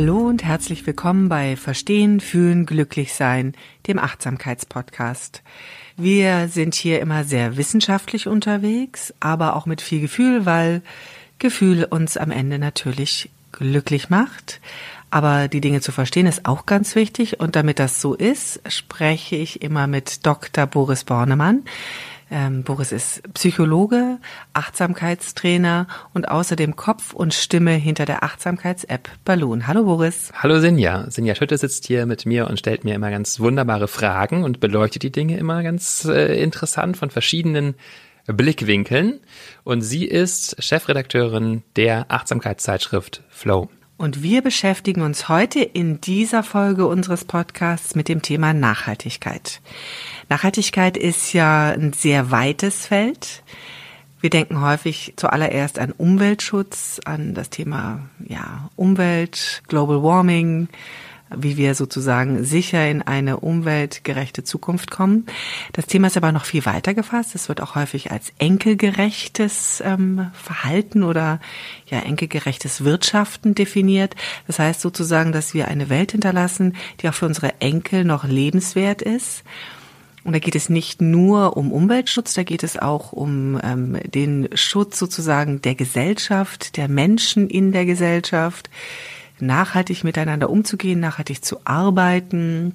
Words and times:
Hallo 0.00 0.28
und 0.28 0.44
herzlich 0.44 0.86
willkommen 0.86 1.28
bei 1.28 1.56
Verstehen, 1.56 2.20
Fühlen, 2.20 2.66
Glücklich 2.66 3.14
Sein, 3.14 3.54
dem 3.88 3.98
Achtsamkeitspodcast. 3.98 5.42
Wir 5.96 6.46
sind 6.46 6.76
hier 6.76 7.00
immer 7.00 7.24
sehr 7.24 7.56
wissenschaftlich 7.56 8.28
unterwegs, 8.28 9.12
aber 9.18 9.56
auch 9.56 9.66
mit 9.66 9.82
viel 9.82 10.00
Gefühl, 10.00 10.46
weil 10.46 10.82
Gefühl 11.40 11.82
uns 11.82 12.16
am 12.16 12.30
Ende 12.30 12.60
natürlich 12.60 13.28
glücklich 13.50 14.08
macht. 14.08 14.60
Aber 15.10 15.48
die 15.48 15.60
Dinge 15.60 15.80
zu 15.80 15.90
verstehen 15.90 16.28
ist 16.28 16.46
auch 16.46 16.64
ganz 16.64 16.94
wichtig. 16.94 17.40
Und 17.40 17.56
damit 17.56 17.80
das 17.80 18.00
so 18.00 18.14
ist, 18.14 18.60
spreche 18.68 19.34
ich 19.34 19.62
immer 19.62 19.88
mit 19.88 20.24
Dr. 20.24 20.66
Boris 20.66 21.02
Bornemann. 21.02 21.64
Ähm, 22.30 22.62
Boris 22.62 22.92
ist 22.92 23.22
Psychologe, 23.34 24.18
Achtsamkeitstrainer 24.52 25.86
und 26.12 26.28
außerdem 26.28 26.76
Kopf 26.76 27.14
und 27.14 27.32
Stimme 27.32 27.72
hinter 27.72 28.04
der 28.04 28.22
Achtsamkeits-App 28.22 29.08
Balloon. 29.24 29.66
Hallo 29.66 29.84
Boris. 29.84 30.30
Hallo 30.34 30.60
Sinja. 30.60 31.10
Sinja 31.10 31.34
Schütte 31.34 31.56
sitzt 31.56 31.86
hier 31.86 32.04
mit 32.06 32.26
mir 32.26 32.48
und 32.48 32.58
stellt 32.58 32.84
mir 32.84 32.94
immer 32.94 33.10
ganz 33.10 33.40
wunderbare 33.40 33.88
Fragen 33.88 34.44
und 34.44 34.60
beleuchtet 34.60 35.02
die 35.02 35.12
Dinge 35.12 35.38
immer 35.38 35.62
ganz 35.62 36.04
äh, 36.04 36.42
interessant 36.42 36.96
von 36.96 37.10
verschiedenen 37.10 37.74
Blickwinkeln. 38.26 39.20
Und 39.64 39.80
sie 39.80 40.04
ist 40.04 40.62
Chefredakteurin 40.62 41.62
der 41.76 42.06
Achtsamkeitszeitschrift 42.10 43.22
Flow. 43.30 43.70
Und 43.98 44.22
wir 44.22 44.42
beschäftigen 44.42 45.02
uns 45.02 45.28
heute 45.28 45.58
in 45.58 46.00
dieser 46.00 46.44
Folge 46.44 46.86
unseres 46.86 47.24
Podcasts 47.24 47.96
mit 47.96 48.08
dem 48.08 48.22
Thema 48.22 48.54
Nachhaltigkeit. 48.54 49.60
Nachhaltigkeit 50.28 50.96
ist 50.96 51.32
ja 51.32 51.70
ein 51.70 51.92
sehr 51.92 52.30
weites 52.30 52.86
Feld. 52.86 53.42
Wir 54.20 54.30
denken 54.30 54.60
häufig 54.60 55.14
zuallererst 55.16 55.80
an 55.80 55.90
Umweltschutz, 55.90 57.00
an 57.04 57.34
das 57.34 57.50
Thema 57.50 58.08
ja, 58.24 58.70
Umwelt, 58.76 59.64
Global 59.66 60.00
Warming, 60.00 60.68
wie 61.34 61.56
wir 61.56 61.74
sozusagen 61.74 62.44
sicher 62.44 62.88
in 62.88 63.02
eine 63.02 63.40
umweltgerechte 63.40 64.44
Zukunft 64.44 64.90
kommen. 64.90 65.26
Das 65.72 65.86
Thema 65.86 66.06
ist 66.06 66.16
aber 66.16 66.32
noch 66.32 66.44
viel 66.44 66.64
weiter 66.64 66.94
gefasst. 66.94 67.34
Es 67.34 67.48
wird 67.48 67.60
auch 67.60 67.74
häufig 67.74 68.10
als 68.10 68.32
enkelgerechtes 68.38 69.82
ähm, 69.84 70.30
Verhalten 70.32 71.02
oder 71.02 71.40
ja 71.86 72.00
enkelgerechtes 72.00 72.84
Wirtschaften 72.84 73.54
definiert. 73.54 74.14
Das 74.46 74.58
heißt 74.58 74.80
sozusagen, 74.80 75.32
dass 75.32 75.54
wir 75.54 75.68
eine 75.68 75.88
Welt 75.88 76.12
hinterlassen, 76.12 76.76
die 77.00 77.08
auch 77.08 77.14
für 77.14 77.26
unsere 77.26 77.60
Enkel 77.60 78.04
noch 78.04 78.24
lebenswert 78.24 79.02
ist. 79.02 79.44
Und 80.24 80.32
da 80.34 80.40
geht 80.40 80.56
es 80.56 80.68
nicht 80.68 81.00
nur 81.00 81.56
um 81.56 81.72
Umweltschutz, 81.72 82.34
da 82.34 82.42
geht 82.42 82.62
es 82.62 82.78
auch 82.78 83.12
um 83.12 83.58
ähm, 83.62 83.98
den 84.04 84.48
Schutz 84.54 84.98
sozusagen 84.98 85.62
der 85.62 85.74
Gesellschaft, 85.74 86.76
der 86.76 86.88
Menschen 86.88 87.48
in 87.48 87.72
der 87.72 87.86
Gesellschaft, 87.86 88.68
nachhaltig 89.40 90.04
miteinander 90.04 90.50
umzugehen, 90.50 91.00
nachhaltig 91.00 91.44
zu 91.44 91.58
arbeiten, 91.64 92.74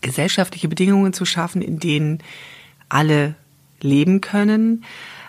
gesellschaftliche 0.00 0.68
Bedingungen 0.68 1.12
zu 1.12 1.24
schaffen, 1.24 1.62
in 1.62 1.78
denen 1.78 2.20
alle 2.88 3.34
leben 3.80 4.20
können. 4.20 4.84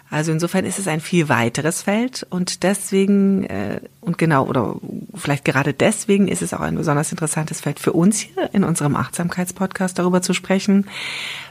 Also 0.09 0.31
insofern 0.31 0.63
ist 0.63 0.79
es 0.79 0.87
ein 0.87 1.01
viel 1.01 1.27
weiteres 1.27 1.81
Feld 1.81 2.25
und 2.29 2.63
deswegen 2.63 3.43
äh, 3.43 3.81
und 3.99 4.17
genau 4.17 4.45
oder 4.45 4.77
vielleicht 5.13 5.43
gerade 5.43 5.73
deswegen 5.73 6.29
ist 6.29 6.41
es 6.41 6.53
auch 6.53 6.61
ein 6.61 6.75
besonders 6.75 7.11
interessantes 7.11 7.59
Feld 7.59 7.77
für 7.79 7.91
uns 7.91 8.19
hier 8.19 8.49
in 8.53 8.63
unserem 8.63 8.95
Achtsamkeitspodcast 8.95 9.99
darüber 9.99 10.21
zu 10.21 10.33
sprechen, 10.33 10.87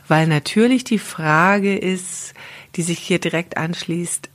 weil 0.09 0.27
natürlich 0.27 0.85
die 0.85 0.99
Frage 0.99 1.77
ist, 1.77 2.33
die 2.77 2.83
sich 2.83 2.99
hier 2.99 3.19
direkt 3.19 3.59
anschließt, 3.59 4.31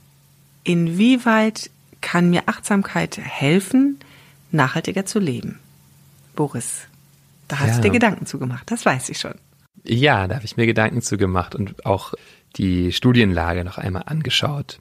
inwieweit 0.62 1.70
kann 2.00 2.30
mir 2.30 2.44
Achtsamkeit 2.46 3.18
helfen, 3.18 3.98
nachhaltiger 4.52 5.04
zu 5.04 5.18
leben. 5.18 5.58
Boris, 6.34 6.82
da 7.48 7.58
hast 7.58 7.68
ja. 7.68 7.76
du 7.76 7.82
dir 7.82 7.90
Gedanken 7.90 8.26
zugemacht, 8.26 8.70
das 8.70 8.86
weiß 8.86 9.08
ich 9.10 9.18
schon. 9.18 9.34
Ja, 9.84 10.26
da 10.28 10.36
habe 10.36 10.44
ich 10.44 10.56
mir 10.56 10.66
Gedanken 10.66 11.02
zugemacht 11.02 11.54
und 11.54 11.84
auch 11.84 12.14
die 12.56 12.92
Studienlage 12.92 13.64
noch 13.64 13.78
einmal 13.78 14.04
angeschaut. 14.06 14.78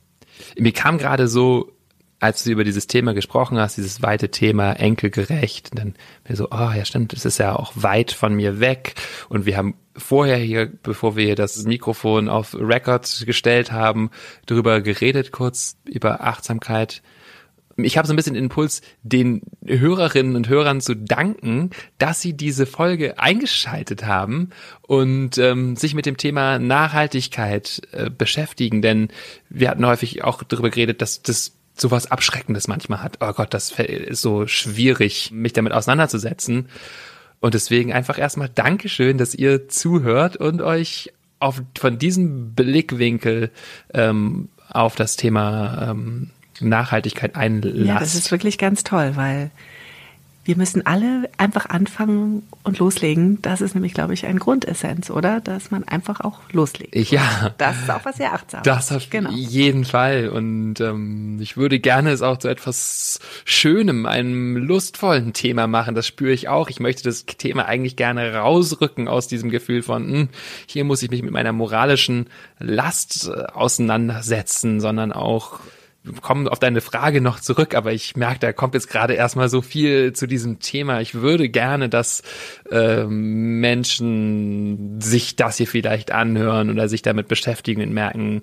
Mir 0.58 0.74
kam 0.74 0.98
gerade 0.98 1.28
so, 1.28 1.72
als 2.20 2.44
du 2.44 2.52
über 2.52 2.64
dieses 2.64 2.88
Thema 2.88 3.14
gesprochen 3.14 3.58
hast, 3.58 3.78
dieses 3.78 4.02
weite 4.02 4.30
Thema 4.30 4.74
enkelgerecht, 4.74 5.72
und 5.72 5.80
dann 5.80 5.96
mir 6.28 6.36
so, 6.36 6.50
oh 6.52 6.72
ja 6.76 6.86
stimmt, 6.86 7.14
das 7.14 7.26
ist 7.26 7.40
ja 7.40 7.56
auch 7.56 7.74
weit 7.76 8.12
von 8.12 8.36
mir 8.36 8.60
weg 8.60 8.94
und 9.30 9.46
wir 9.46 9.58
haben 9.58 9.76
vorher 9.98 10.38
hier, 10.38 10.72
bevor 10.84 11.16
wir 11.16 11.36
das 11.36 11.64
Mikrofon 11.64 12.30
auf 12.30 12.56
Record 12.58 13.24
gestellt 13.26 13.72
haben, 13.72 14.12
darüber 14.46 14.82
geredet, 14.82 15.32
kurz 15.32 15.78
über 15.86 16.22
Achtsamkeit 16.22 17.02
ich 17.84 17.98
habe 17.98 18.08
so 18.08 18.14
ein 18.14 18.16
bisschen 18.16 18.34
den 18.34 18.46
Impuls, 18.46 18.82
den 19.04 19.42
Hörerinnen 19.66 20.36
und 20.36 20.50
Hörern 20.50 20.82
zu 20.82 20.96
danken, 20.96 21.70
dass 21.98 22.22
sie 22.22 22.34
diese 22.34 22.66
Folge 22.66 23.20
eingeschaltet 23.20 24.06
haben 24.06 24.50
und 24.82 25.38
ähm, 25.38 25.76
sich 25.76 25.94
mit 25.94 26.06
dem 26.06 26.18
Thema 26.18 26.60
Nachhaltigkeit 26.60 27.82
äh, 27.92 28.10
beschäftigen. 28.10 28.82
Denn 28.82 29.10
wir 29.50 29.70
hatten 29.70 29.86
häufig 29.86 30.24
auch 30.24 30.44
darüber 30.44 30.70
geredet, 30.70 31.02
dass 31.02 31.22
das 31.22 31.54
sowas 31.76 32.12
Abschreckendes 32.12 32.68
manchmal 32.68 33.02
hat. 33.02 33.18
Oh 33.22 33.34
Gott, 33.34 33.54
das 33.54 33.72
ist 33.72 34.22
so 34.22 34.48
schwierig, 34.48 35.32
mich 35.32 35.54
damit 35.54 35.74
auseinanderzusetzen. 35.74 36.68
Und 37.40 37.54
deswegen 37.56 37.92
einfach 37.92 38.20
erstmal 38.20 38.50
Dankeschön, 38.50 39.18
dass 39.18 39.34
ihr 39.34 39.68
zuhört 39.68 40.38
und 40.38 40.62
euch 40.62 41.12
auf, 41.40 41.62
von 41.78 41.98
diesem 41.98 42.54
Blickwinkel 42.54 43.52
ähm, 43.94 44.50
auf 44.70 44.96
das 44.96 45.16
Thema 45.16 45.90
ähm, 45.90 46.30
Nachhaltigkeit 46.70 47.36
einlasst. 47.36 47.76
Ja, 47.76 48.00
das 48.00 48.16
ist 48.16 48.32
wirklich 48.32 48.58
ganz 48.58 48.84
toll, 48.84 49.12
weil 49.16 49.52
wir 50.44 50.58
müssen 50.58 50.86
alle 50.88 51.30
einfach 51.38 51.68
anfangen 51.68 52.42
und 52.64 52.80
loslegen. 52.80 53.40
Das 53.44 53.62
ist 53.62 53.76
nämlich, 53.76 53.94
glaube 53.94 54.16
ich, 54.16 54.26
ein 54.26 54.40
Grundessenz, 54.40 55.12
oder? 55.12 55.40
Dass 55.40 55.70
man 55.70 55.84
einfach 55.84 56.22
auch 56.22 56.40
loslegt. 56.52 56.96
Ja. 57.12 57.54
Das 57.60 57.80
ist 57.80 57.92
auch 57.92 58.04
was 58.06 58.18
sehr 58.18 58.34
achtsames. 58.34 58.64
Das 58.64 58.92
auf 58.92 59.10
genau. 59.12 59.30
jeden 59.32 59.86
Fall. 59.86 60.30
Und 60.30 60.80
ähm, 60.80 61.38
ich 61.40 61.58
würde 61.58 61.80
gerne 61.80 62.10
es 62.10 62.24
auch 62.24 62.38
zu 62.38 62.48
etwas 62.48 63.20
Schönem, 63.46 64.08
einem 64.08 64.58
lustvollen 64.58 65.34
Thema 65.34 65.68
machen. 65.68 65.94
Das 65.94 66.08
spüre 66.08 66.32
ich 66.32 66.48
auch. 66.48 66.70
Ich 66.70 66.80
möchte 66.80 67.04
das 67.04 67.26
Thema 67.26 67.66
eigentlich 67.66 67.96
gerne 67.96 68.34
rausrücken 68.34 69.08
aus 69.08 69.28
diesem 69.28 69.52
Gefühl 69.52 69.84
von, 69.84 70.10
hm, 70.10 70.30
hier 70.66 70.86
muss 70.86 71.04
ich 71.04 71.12
mich 71.12 71.22
mit 71.22 71.32
meiner 71.32 71.54
moralischen 71.54 72.28
Last 72.58 73.30
äh, 73.30 73.44
auseinandersetzen, 73.54 74.80
sondern 74.80 75.12
auch 75.12 75.60
kommen 76.22 76.48
auf 76.48 76.60
deine 76.60 76.82
Frage 76.82 77.22
noch 77.22 77.40
zurück, 77.40 77.76
aber 77.76 77.94
ich 77.94 78.16
merke, 78.16 78.40
da 78.40 78.54
kommt 78.54 78.74
jetzt 78.74 78.90
gerade 78.90 79.14
erstmal 79.14 79.50
so 79.50 79.62
viel 79.62 80.14
zu 80.14 80.28
diesem 80.28 80.60
Thema. 80.60 81.00
Ich 81.00 81.14
würde 81.16 81.48
gerne, 81.50 81.90
dass 81.90 82.24
äh, 82.72 83.04
Menschen 83.06 85.00
sich 85.00 85.36
das 85.36 85.58
hier 85.58 85.68
vielleicht 85.68 86.12
anhören 86.12 86.72
oder 86.72 86.90
sich 86.90 87.04
damit 87.04 87.28
beschäftigen 87.28 87.84
und 87.84 87.94
merken, 87.94 88.42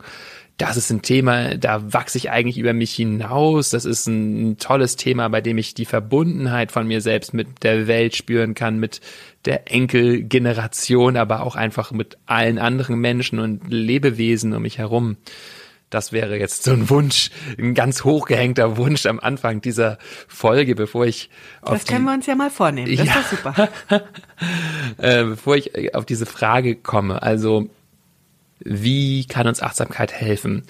das 0.59 0.77
ist 0.77 0.91
ein 0.91 1.03
Thema, 1.03 1.57
da 1.57 1.93
wachse 1.93 2.19
ich 2.19 2.31
eigentlich 2.31 2.59
über 2.59 2.73
mich 2.73 2.93
hinaus. 2.93 3.71
Das 3.71 3.85
ist 3.85 4.09
ein, 4.09 4.59
tolles 4.59 4.97
Thema, 4.97 5.29
bei 5.29 5.41
dem 5.41 5.57
ich 5.57 5.75
die 5.75 5.85
Verbundenheit 5.85 6.73
von 6.73 6.87
mir 6.87 7.01
selbst 7.01 7.33
mit 7.33 7.63
der 7.63 7.87
Welt 7.87 8.17
spüren 8.17 8.55
kann, 8.55 8.81
mit 8.81 9.01
der 9.45 9.73
Enkelgeneration, 9.73 11.17
aber 11.17 11.45
auch 11.45 11.55
einfach 11.55 11.93
mit 11.93 12.19
allen 12.27 12.59
anderen 12.59 12.99
Menschen 12.99 13.39
und 13.39 13.71
Lebewesen 13.71 14.53
um 14.53 14.63
mich 14.63 14.79
herum. 14.79 15.17
Das 15.91 16.13
wäre 16.13 16.39
jetzt 16.39 16.65
so 16.65 16.73
ein 16.73 16.91
Wunsch, 16.91 17.31
ein 17.59 17.75
ganz 17.75 18.05
hochgehängter 18.05 18.77
Wunsch 18.77 19.07
am 19.07 19.21
Anfang 19.21 19.63
dieser 19.63 19.99
Folge, 20.29 20.75
bevor 20.75 21.07
ich 21.07 21.31
auf 21.63 21.73
Das 21.73 21.87
können 21.87 22.05
wir 22.05 22.13
uns 22.13 22.27
ja 22.27 22.35
mal 22.35 22.51
vornehmen. 22.51 22.95
Das 22.95 23.07
ja, 23.07 23.15
ist 23.15 23.33
doch 23.33 23.39
super. 23.39 23.69
äh, 24.99 25.25
bevor 25.25 25.57
ich 25.57 25.95
auf 25.95 26.05
diese 26.05 26.27
Frage 26.27 26.77
komme, 26.77 27.23
also 27.23 27.71
wie 28.61 29.25
kann 29.27 29.47
uns 29.47 29.63
Achtsamkeit 29.63 30.13
helfen? 30.13 30.65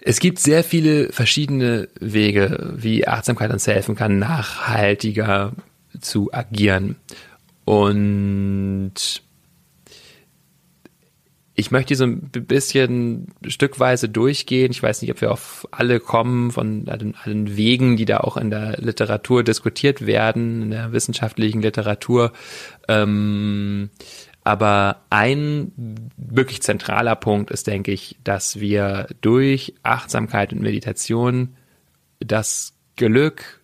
Es 0.00 0.20
gibt 0.20 0.38
sehr 0.38 0.62
viele 0.62 1.10
verschiedene 1.12 1.88
Wege, 1.98 2.74
wie 2.76 3.08
Achtsamkeit 3.08 3.50
uns 3.50 3.66
helfen 3.66 3.96
kann, 3.96 4.18
nachhaltiger 4.18 5.52
zu 6.00 6.32
agieren. 6.32 6.96
Und 7.64 9.22
ich 11.56 11.70
möchte 11.70 11.94
so 11.94 12.04
ein 12.04 12.20
bisschen 12.20 13.28
stückweise 13.46 14.08
durchgehen. 14.08 14.72
Ich 14.72 14.82
weiß 14.82 15.02
nicht, 15.02 15.10
ob 15.12 15.20
wir 15.20 15.30
auf 15.30 15.68
alle 15.70 16.00
kommen 16.00 16.50
von 16.50 16.88
allen, 16.88 17.14
allen, 17.14 17.56
Wegen, 17.56 17.96
die 17.96 18.06
da 18.06 18.18
auch 18.18 18.36
in 18.36 18.50
der 18.50 18.78
Literatur 18.78 19.44
diskutiert 19.44 20.04
werden, 20.04 20.62
in 20.62 20.70
der 20.72 20.92
wissenschaftlichen 20.92 21.62
Literatur. 21.62 22.32
Ähm, 22.88 23.90
aber 24.42 25.02
ein 25.10 26.10
wirklich 26.16 26.60
zentraler 26.62 27.14
Punkt 27.14 27.50
ist, 27.50 27.68
denke 27.68 27.92
ich, 27.92 28.16
dass 28.24 28.58
wir 28.58 29.06
durch 29.20 29.74
Achtsamkeit 29.84 30.52
und 30.52 30.60
Meditation 30.60 31.56
das 32.18 32.74
Glück, 32.96 33.62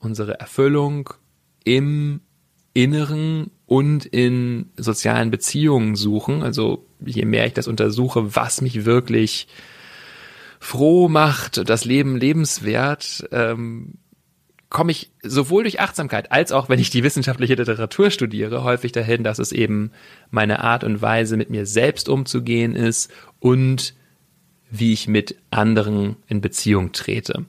unsere 0.00 0.40
Erfüllung 0.40 1.10
im 1.64 2.20
Inneren 2.74 3.50
und 3.72 4.04
in 4.04 4.66
sozialen 4.76 5.30
Beziehungen 5.30 5.96
suchen. 5.96 6.42
Also 6.42 6.84
je 7.02 7.24
mehr 7.24 7.46
ich 7.46 7.54
das 7.54 7.68
untersuche, 7.68 8.36
was 8.36 8.60
mich 8.60 8.84
wirklich 8.84 9.48
froh 10.60 11.08
macht, 11.08 11.70
das 11.70 11.86
Leben 11.86 12.18
lebenswert, 12.18 13.26
ähm, 13.32 13.94
komme 14.68 14.92
ich 14.92 15.10
sowohl 15.22 15.62
durch 15.62 15.80
Achtsamkeit 15.80 16.30
als 16.32 16.52
auch, 16.52 16.68
wenn 16.68 16.80
ich 16.80 16.90
die 16.90 17.02
wissenschaftliche 17.02 17.54
Literatur 17.54 18.10
studiere, 18.10 18.62
häufig 18.62 18.92
dahin, 18.92 19.24
dass 19.24 19.38
es 19.38 19.52
eben 19.52 19.92
meine 20.30 20.62
Art 20.62 20.84
und 20.84 21.00
Weise, 21.00 21.38
mit 21.38 21.48
mir 21.48 21.64
selbst 21.64 22.10
umzugehen 22.10 22.76
ist 22.76 23.10
und 23.40 23.94
wie 24.70 24.92
ich 24.92 25.08
mit 25.08 25.36
anderen 25.48 26.16
in 26.26 26.42
Beziehung 26.42 26.92
trete. 26.92 27.46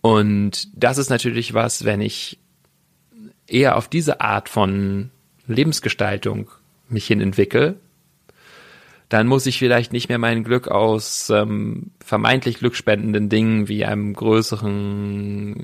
Und 0.00 0.68
das 0.74 0.96
ist 0.96 1.10
natürlich 1.10 1.52
was, 1.52 1.84
wenn 1.84 2.00
ich 2.00 2.38
eher 3.46 3.76
auf 3.76 3.88
diese 3.88 4.20
Art 4.20 4.48
von 4.48 5.10
Lebensgestaltung 5.46 6.50
mich 6.88 7.06
hin 7.06 7.20
entwickle, 7.20 7.76
dann 9.08 9.26
muss 9.26 9.46
ich 9.46 9.58
vielleicht 9.58 9.92
nicht 9.92 10.08
mehr 10.08 10.18
mein 10.18 10.44
Glück 10.44 10.68
aus 10.68 11.30
ähm, 11.30 11.90
vermeintlich 12.00 12.58
glückspendenden 12.58 13.28
Dingen 13.28 13.68
wie 13.68 13.84
einem 13.84 14.14
größeren 14.14 15.56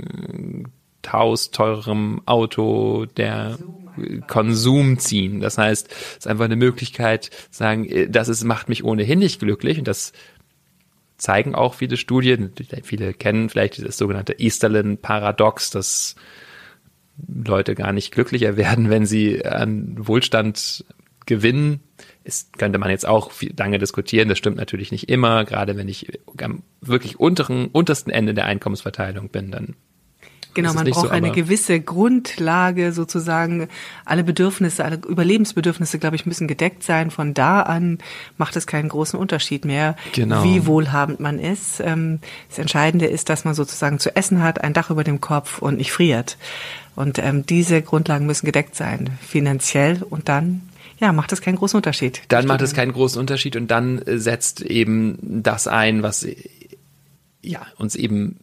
Haus, 1.11 1.51
teurerem 1.51 2.23
Auto, 2.27 3.07
der 3.07 3.59
Konsum 4.29 4.99
ziehen. 4.99 5.41
Das 5.41 5.59
heißt, 5.59 5.91
es 5.91 6.17
ist 6.19 6.27
einfach 6.27 6.45
eine 6.45 6.57
Möglichkeit, 6.57 7.31
sagen, 7.51 7.87
äh, 7.87 8.09
das 8.09 8.29
ist, 8.29 8.45
macht 8.45 8.69
mich 8.69 8.85
ohnehin 8.85 9.19
nicht 9.19 9.41
glücklich 9.41 9.79
und 9.79 9.89
das 9.89 10.13
zeigen 11.17 11.55
auch 11.55 11.75
viele 11.75 11.97
Studien. 11.97 12.53
Viele 12.83 13.13
kennen 13.13 13.49
vielleicht 13.49 13.85
das 13.85 13.99
sogenannte 13.99 14.35
Easterlin-Paradox, 14.39 15.71
dass 15.71 16.17
Leute 17.29 17.75
gar 17.75 17.93
nicht 17.93 18.13
glücklicher 18.13 18.57
werden, 18.57 18.91
wenn 18.91 19.07
sie 19.07 19.45
an 19.45 19.97
Wohlstand 19.99 20.85
gewinnen, 21.27 21.81
ist, 22.25 22.59
könnte 22.59 22.79
man 22.79 22.91
jetzt 22.91 23.07
auch 23.07 23.31
lange 23.57 23.79
diskutieren. 23.79 24.29
Das 24.29 24.39
stimmt 24.39 24.57
natürlich 24.57 24.91
nicht 24.91 25.09
immer. 25.09 25.45
Gerade 25.45 25.77
wenn 25.77 25.89
ich 25.89 26.19
am 26.41 26.63
wirklich 26.81 27.21
unteren, 27.21 27.67
untersten 27.67 28.11
Ende 28.11 28.35
der 28.35 28.47
Einkommensverteilung 28.47 29.29
bin, 29.29 29.51
dann 29.51 29.75
Genau, 30.55 30.73
man 30.73 30.85
braucht 30.87 31.07
so, 31.07 31.09
eine 31.09 31.31
gewisse 31.31 31.81
Grundlage 31.81 32.93
sozusagen. 32.93 33.69
Alle 34.05 34.25
Bedürfnisse, 34.25 34.85
alle 34.85 34.97
Überlebensbedürfnisse, 34.97 35.99
glaube 35.99 36.17
ich, 36.17 36.27
müssen 36.27 36.49
gedeckt 36.49 36.83
sein. 36.83 37.11
Von 37.11 37.35
da 37.35 37.63
an 37.63 37.99
macht 38.37 38.57
es 38.57 38.67
keinen 38.67 38.89
großen 38.89 39.19
Unterschied 39.19 39.65
mehr, 39.65 39.97
genau. 40.13 40.43
wie 40.43 40.67
wohlhabend 40.67 41.21
man 41.21 41.39
ist. 41.39 41.81
Ähm, 41.81 42.19
das 42.49 42.59
Entscheidende 42.59 43.07
ist, 43.07 43.29
dass 43.29 43.45
man 43.45 43.55
sozusagen 43.55 43.99
zu 43.99 44.17
essen 44.17 44.43
hat, 44.43 44.63
ein 44.63 44.73
Dach 44.73 44.91
über 44.91 45.05
dem 45.05 45.21
Kopf 45.21 45.63
und 45.63 45.77
nicht 45.77 45.93
friert. 45.93 46.37
Und 47.01 47.19
ähm, 47.19 47.47
diese 47.47 47.81
Grundlagen 47.81 48.27
müssen 48.27 48.45
gedeckt 48.45 48.77
sein, 48.77 49.09
finanziell. 49.27 50.03
Und 50.03 50.29
dann 50.29 50.61
ja, 50.99 51.13
macht 51.13 51.33
es 51.33 51.41
keinen 51.41 51.57
großen 51.57 51.79
Unterschied. 51.79 52.21
Dann 52.29 52.47
macht 52.47 52.61
es 52.61 52.75
keinen 52.75 52.93
großen 52.93 53.19
Unterschied 53.19 53.57
und 53.57 53.71
dann 53.71 54.03
äh, 54.03 54.19
setzt 54.19 54.61
eben 54.61 55.17
das 55.43 55.67
ein, 55.67 56.03
was 56.03 56.27
ja 57.41 57.67
uns 57.79 57.97
eben 57.97 58.41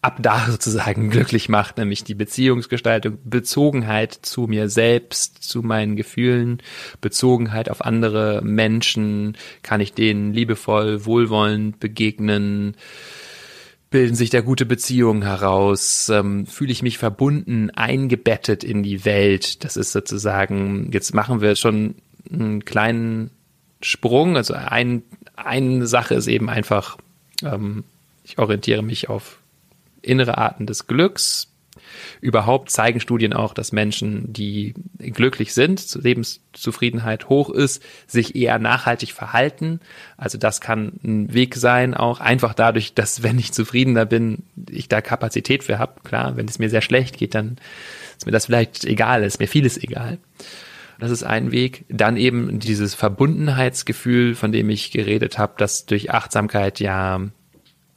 ab 0.00 0.16
da 0.22 0.46
sozusagen 0.50 1.10
glücklich 1.10 1.50
macht, 1.50 1.76
nämlich 1.76 2.02
die 2.02 2.14
Beziehungsgestaltung, 2.14 3.18
Bezogenheit 3.24 4.14
zu 4.22 4.46
mir 4.46 4.70
selbst, 4.70 5.42
zu 5.42 5.62
meinen 5.62 5.94
Gefühlen, 5.94 6.62
Bezogenheit 7.02 7.70
auf 7.70 7.84
andere 7.84 8.40
Menschen, 8.42 9.36
kann 9.62 9.82
ich 9.82 9.92
denen 9.92 10.32
liebevoll, 10.32 11.04
wohlwollend 11.04 11.78
begegnen, 11.78 12.74
bilden 13.90 14.14
sich 14.14 14.30
da 14.30 14.40
gute 14.40 14.66
Beziehungen 14.66 15.22
heraus, 15.22 16.08
ähm, 16.10 16.46
fühle 16.46 16.72
ich 16.72 16.82
mich 16.82 16.98
verbunden, 16.98 17.70
eingebettet 17.70 18.64
in 18.64 18.82
die 18.82 19.04
Welt. 19.04 19.64
Das 19.64 19.76
ist 19.76 19.92
sozusagen, 19.92 20.90
jetzt 20.92 21.14
machen 21.14 21.40
wir 21.40 21.56
schon 21.56 21.94
einen 22.30 22.64
kleinen 22.64 23.30
Sprung. 23.80 24.36
Also 24.36 24.54
ein, 24.54 25.02
eine 25.36 25.86
Sache 25.86 26.14
ist 26.14 26.26
eben 26.26 26.50
einfach, 26.50 26.98
ähm, 27.42 27.84
ich 28.24 28.38
orientiere 28.38 28.82
mich 28.82 29.08
auf 29.08 29.38
innere 30.02 30.38
Arten 30.38 30.66
des 30.66 30.86
Glücks, 30.86 31.47
Überhaupt 32.20 32.70
zeigen 32.70 33.00
Studien 33.00 33.32
auch, 33.32 33.54
dass 33.54 33.72
Menschen, 33.72 34.32
die 34.32 34.74
glücklich 34.98 35.54
sind, 35.54 35.98
Lebenszufriedenheit 36.02 37.28
hoch 37.28 37.50
ist, 37.50 37.82
sich 38.06 38.34
eher 38.36 38.58
nachhaltig 38.58 39.12
verhalten. 39.12 39.80
Also 40.16 40.38
das 40.38 40.60
kann 40.60 40.92
ein 41.04 41.32
Weg 41.32 41.54
sein, 41.56 41.94
auch 41.94 42.20
einfach 42.20 42.54
dadurch, 42.54 42.94
dass 42.94 43.22
wenn 43.22 43.38
ich 43.38 43.52
zufriedener 43.52 44.06
bin, 44.06 44.44
ich 44.68 44.88
da 44.88 45.00
Kapazität 45.00 45.64
für 45.64 45.78
habe. 45.78 46.00
Klar, 46.04 46.36
wenn 46.36 46.48
es 46.48 46.58
mir 46.58 46.70
sehr 46.70 46.82
schlecht 46.82 47.18
geht, 47.18 47.34
dann 47.34 47.56
ist 48.16 48.26
mir 48.26 48.32
das 48.32 48.46
vielleicht 48.46 48.84
egal, 48.84 49.22
ist 49.22 49.40
mir 49.40 49.48
vieles 49.48 49.76
egal. 49.76 50.18
Das 50.98 51.12
ist 51.12 51.22
ein 51.22 51.52
Weg. 51.52 51.84
Dann 51.88 52.16
eben 52.16 52.58
dieses 52.58 52.94
Verbundenheitsgefühl, 52.94 54.34
von 54.34 54.50
dem 54.50 54.68
ich 54.68 54.90
geredet 54.90 55.38
habe, 55.38 55.54
das 55.56 55.86
durch 55.86 56.10
Achtsamkeit 56.10 56.80
ja 56.80 57.20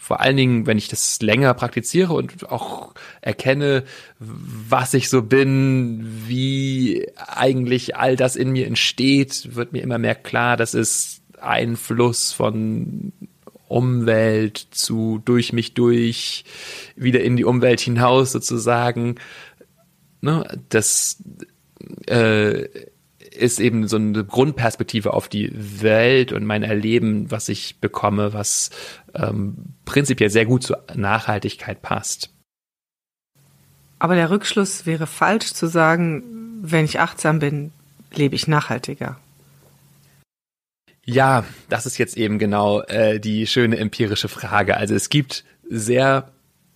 vor 0.02 0.20
allen 0.20 0.36
Dingen, 0.36 0.66
wenn 0.66 0.80
ich 0.80 0.88
das 0.88 1.22
länger 1.22 1.54
praktiziere 1.54 2.14
und 2.14 2.50
auch 2.50 2.96
erkenne, 3.22 3.84
was 4.18 4.96
ich 4.96 5.10
so 5.10 5.22
bin, 5.22 6.24
wie 6.28 7.08
eigentlich 7.16 7.96
all 7.96 8.16
das 8.16 8.36
in 8.36 8.52
mir 8.52 8.66
entsteht, 8.66 9.56
wird 9.56 9.74
mir 9.74 9.84
immer 9.84 10.00
mehr 10.00 10.16
klar, 10.16 10.58
dass 10.58 10.74
es 10.74 11.22
ein 11.40 11.78
Fluss 11.78 12.32
von 12.32 13.14
Umwelt 13.68 14.58
zu 14.72 15.22
durch 15.24 15.54
mich 15.54 15.76
durch, 15.76 16.46
wieder 16.96 17.22
in 17.22 17.38
die 17.38 17.46
Umwelt 17.46 17.80
hinaus 17.80 18.32
sozusagen. 18.32 19.16
Ne, 20.22 20.44
das 20.70 21.24
äh, 22.08 22.68
ist 23.32 23.60
eben 23.60 23.88
so 23.88 23.96
eine 23.96 24.24
Grundperspektive 24.26 25.14
auf 25.14 25.30
die 25.30 25.52
Welt 25.54 26.32
und 26.34 26.46
mein 26.46 26.64
Erleben, 26.64 27.32
was 27.32 27.50
ich 27.50 27.80
bekomme, 27.80 28.34
was 28.34 28.70
ähm, 29.16 29.76
prinzipiell 29.86 30.30
sehr 30.30 30.46
gut 30.46 30.64
zur 30.64 30.84
Nachhaltigkeit 30.96 31.82
passt. 31.82 32.30
Aber 34.00 34.16
der 34.16 34.30
Rückschluss 34.30 34.86
wäre 34.86 35.08
falsch 35.08 35.54
zu 35.54 35.68
sagen, 35.68 36.24
wenn 36.62 36.86
ich 36.86 37.00
achtsam 37.00 37.40
bin, 37.40 37.72
lebe 38.14 38.36
ich 38.36 38.48
nachhaltiger. 38.48 39.20
Ja, 41.06 41.46
das 41.70 41.86
ist 41.86 41.98
jetzt 41.98 42.18
eben 42.18 42.40
genau 42.40 42.82
äh, 42.82 43.20
die 43.20 43.48
schöne 43.48 43.78
empirische 43.78 44.28
Frage. 44.28 44.78
Also 44.78 44.96
es 44.96 45.10
gibt 45.10 45.44
sehr 45.68 46.32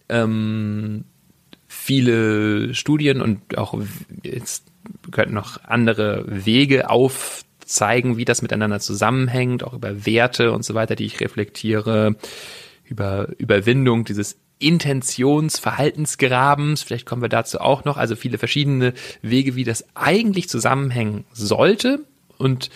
ähm, 0.10 1.06
viele 1.68 2.74
Studien 2.74 3.22
und 3.22 3.58
auch 3.58 3.80
jetzt 4.24 4.72
könnten 5.12 5.34
noch 5.34 5.64
andere 5.64 6.26
Wege 6.28 6.90
aufzeigen, 7.66 8.18
wie 8.18 8.26
das 8.26 8.44
miteinander 8.44 8.80
zusammenhängt, 8.80 9.64
auch 9.64 9.74
über 9.74 10.06
Werte 10.06 10.52
und 10.52 10.64
so 10.64 10.76
weiter, 10.76 10.96
die 10.96 11.06
ich 11.06 11.20
reflektiere, 11.20 12.16
über 12.84 13.30
Überwindung 13.38 14.06
dieses 14.06 14.38
Intentionsverhaltensgrabens, 14.60 16.84
vielleicht 16.84 17.08
kommen 17.08 17.24
wir 17.24 17.30
dazu 17.30 17.60
auch 17.60 17.84
noch, 17.84 17.98
also 17.98 18.16
viele 18.16 18.38
verschiedene 18.38 18.94
Wege, 19.22 19.56
wie 19.56 19.66
das 19.66 19.84
eigentlich 19.96 20.48
zusammenhängen 20.48 21.26
sollte 21.34 22.06
und 22.38 22.70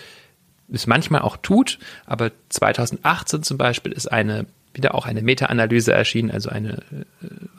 es 0.71 0.85
manchmal 0.87 1.21
auch 1.21 1.37
tut, 1.37 1.79
aber 2.05 2.31
2018 2.49 3.43
zum 3.43 3.57
Beispiel 3.57 3.93
ist 3.93 4.11
eine 4.11 4.45
wieder 4.71 4.93
auch 4.93 5.07
eine 5.07 5.23
Meta-Analyse 5.23 5.91
erschienen, 5.93 6.29
also 6.29 6.49
eine 6.49 6.83
äh, 6.91 7.05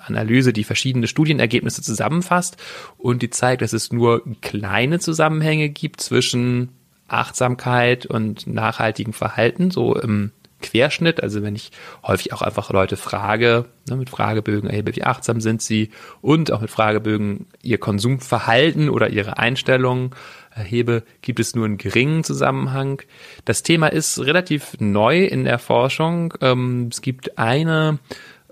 Analyse, 0.06 0.52
die 0.52 0.62
verschiedene 0.62 1.08
Studienergebnisse 1.08 1.82
zusammenfasst 1.82 2.56
und 2.98 3.22
die 3.22 3.30
zeigt, 3.30 3.62
dass 3.62 3.72
es 3.72 3.92
nur 3.92 4.22
kleine 4.42 5.00
Zusammenhänge 5.00 5.70
gibt 5.70 6.00
zwischen 6.00 6.68
Achtsamkeit 7.12 8.06
und 8.06 8.46
nachhaltigem 8.46 9.12
Verhalten, 9.12 9.70
so 9.70 9.94
im 9.96 10.32
Querschnitt. 10.60 11.22
Also 11.22 11.42
wenn 11.42 11.54
ich 11.54 11.70
häufig 12.02 12.32
auch 12.32 12.42
einfach 12.42 12.70
Leute 12.70 12.96
frage, 12.96 13.66
ne, 13.88 13.96
mit 13.96 14.10
Fragebögen 14.10 14.68
erhebe, 14.68 14.94
wie 14.94 15.04
achtsam 15.04 15.40
sind 15.40 15.62
sie 15.62 15.90
und 16.20 16.52
auch 16.52 16.60
mit 16.60 16.70
Fragebögen 16.70 17.46
ihr 17.62 17.78
Konsumverhalten 17.78 18.90
oder 18.90 19.10
ihre 19.10 19.38
Einstellungen 19.38 20.10
erhebe, 20.50 21.04
gibt 21.22 21.40
es 21.40 21.54
nur 21.54 21.64
einen 21.64 21.78
geringen 21.78 22.24
Zusammenhang. 22.24 23.02
Das 23.44 23.62
Thema 23.62 23.88
ist 23.88 24.18
relativ 24.20 24.76
neu 24.78 25.24
in 25.24 25.44
der 25.44 25.58
Forschung. 25.58 26.34
Ähm, 26.40 26.88
es 26.90 27.02
gibt 27.02 27.38
eine 27.38 27.98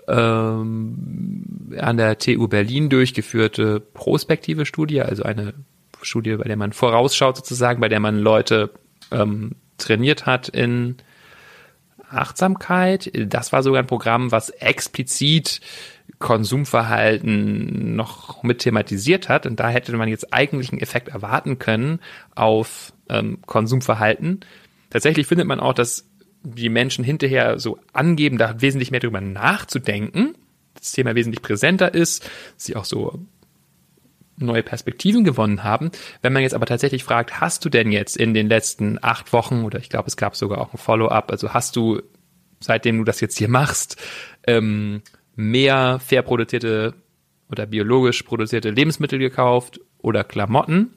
ähm, 0.07 1.75
an 1.79 1.97
der 1.99 2.19
TU 2.19 2.49
Berlin 2.49 2.88
durchgeführte 2.88 3.81
prospektive 3.81 4.65
Studie, 4.65 5.03
also 5.03 5.23
eine 5.23 5.53
Studie, 6.09 6.37
bei 6.37 6.45
der 6.45 6.57
man 6.57 6.73
vorausschaut 6.73 7.37
sozusagen, 7.37 7.81
bei 7.81 7.88
der 7.88 8.00
man 8.00 8.19
Leute 8.19 8.71
ähm, 9.11 9.53
trainiert 9.79 10.27
hat 10.27 10.49
in 10.49 10.97
Achtsamkeit. 12.11 13.11
Das 13.15 13.53
war 13.53 13.62
sogar 13.62 13.83
ein 13.83 13.87
Programm, 13.87 14.33
was 14.33 14.50
explizit 14.50 15.61
Konsumverhalten 16.19 17.95
noch 17.95 18.43
mit 18.43 18.61
thematisiert 18.61 19.29
hat. 19.29 19.47
Und 19.47 19.61
da 19.61 19.69
hätte 19.69 19.97
man 19.97 20.09
jetzt 20.09 20.33
eigentlich 20.33 20.73
einen 20.73 20.81
Effekt 20.81 21.09
erwarten 21.09 21.59
können 21.59 22.00
auf 22.35 22.93
ähm, 23.09 23.38
Konsumverhalten. 23.47 24.41
Tatsächlich 24.91 25.27
findet 25.27 25.47
man 25.47 25.61
auch, 25.61 25.75
dass 25.75 26.09
die 26.43 26.69
Menschen 26.69 27.05
hinterher 27.05 27.59
so 27.59 27.79
angeben, 27.93 28.38
da 28.38 28.61
wesentlich 28.61 28.91
mehr 28.91 29.00
drüber 29.00 29.21
nachzudenken, 29.21 30.35
das 30.75 30.93
Thema 30.93 31.15
wesentlich 31.15 31.43
präsenter 31.43 31.93
ist, 31.93 32.29
sie 32.57 32.77
auch 32.77 32.85
so 32.85 33.21
neue 34.38 34.62
Perspektiven 34.62 35.25
gewonnen 35.25 35.64
haben. 35.64 35.90
Wenn 36.23 36.33
man 36.33 36.42
jetzt 36.42 36.54
aber 36.54 36.66
tatsächlich 36.66 37.04
fragt, 37.04 37.40
hast 37.40 37.64
du 37.64 37.68
denn 37.68 37.92
jetzt 37.92 38.16
in 38.16 38.35
den 38.35 38.49
letzten 38.49 38.99
acht 39.02 39.33
Wochen 39.33 39.64
oder 39.64 39.78
ich 39.78 39.88
glaube, 39.88 40.09
es 40.09 40.16
gab 40.16 40.37
sogar 40.37 40.61
auch 40.61 40.73
ein 40.73 40.78
Follow-up, 40.78 41.30
also 41.30 41.52
hast 41.52 41.76
du, 41.76 42.00
seitdem 42.61 42.99
du 42.99 43.04
das 43.04 43.21
jetzt 43.21 43.38
hier 43.38 43.49
machst, 43.49 43.97
ähm, 44.47 45.02
mehr 45.37 46.00
fair 46.04 46.23
produzierte 46.23 46.95
oder 47.50 47.66
biologisch 47.66 48.23
produzierte 48.23 48.71
Lebensmittel 48.71 49.18
gekauft 49.18 49.80
oder 49.99 50.25
Klamotten, 50.25 50.95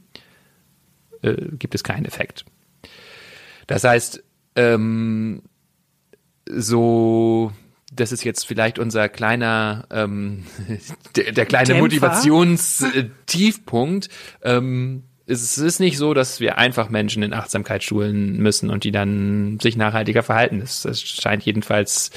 äh, 1.21 1.36
gibt 1.57 1.75
es 1.75 1.83
keinen 1.83 2.05
Effekt. 2.05 2.45
Das 3.67 3.83
heißt, 3.83 4.24
ähm, 4.55 5.43
so 6.50 7.53
das 8.01 8.12
ist 8.12 8.25
jetzt 8.25 8.46
vielleicht 8.46 8.79
unser 8.79 9.08
kleiner, 9.08 9.86
ähm, 9.91 10.43
der, 11.15 11.31
der 11.31 11.46
kleine 11.46 11.75
Motivationstiefpunkt. 11.75 14.10
Ähm, 14.41 15.03
es 15.27 15.58
ist 15.58 15.79
nicht 15.79 15.98
so, 15.98 16.13
dass 16.13 16.41
wir 16.41 16.58
einfach 16.58 16.89
Menschen 16.89 17.24
in 17.24 17.34
Achtsamkeit 17.34 17.84
schulen 17.84 18.36
müssen 18.38 18.70
und 18.70 18.84
die 18.84 18.91
dann 18.91 19.58
sich 19.62 19.77
nachhaltiger 19.77 20.24
verhalten. 20.24 20.60
Das, 20.60 20.81
das 20.81 21.01
scheint 21.01 21.43
jedenfalls 21.43 22.12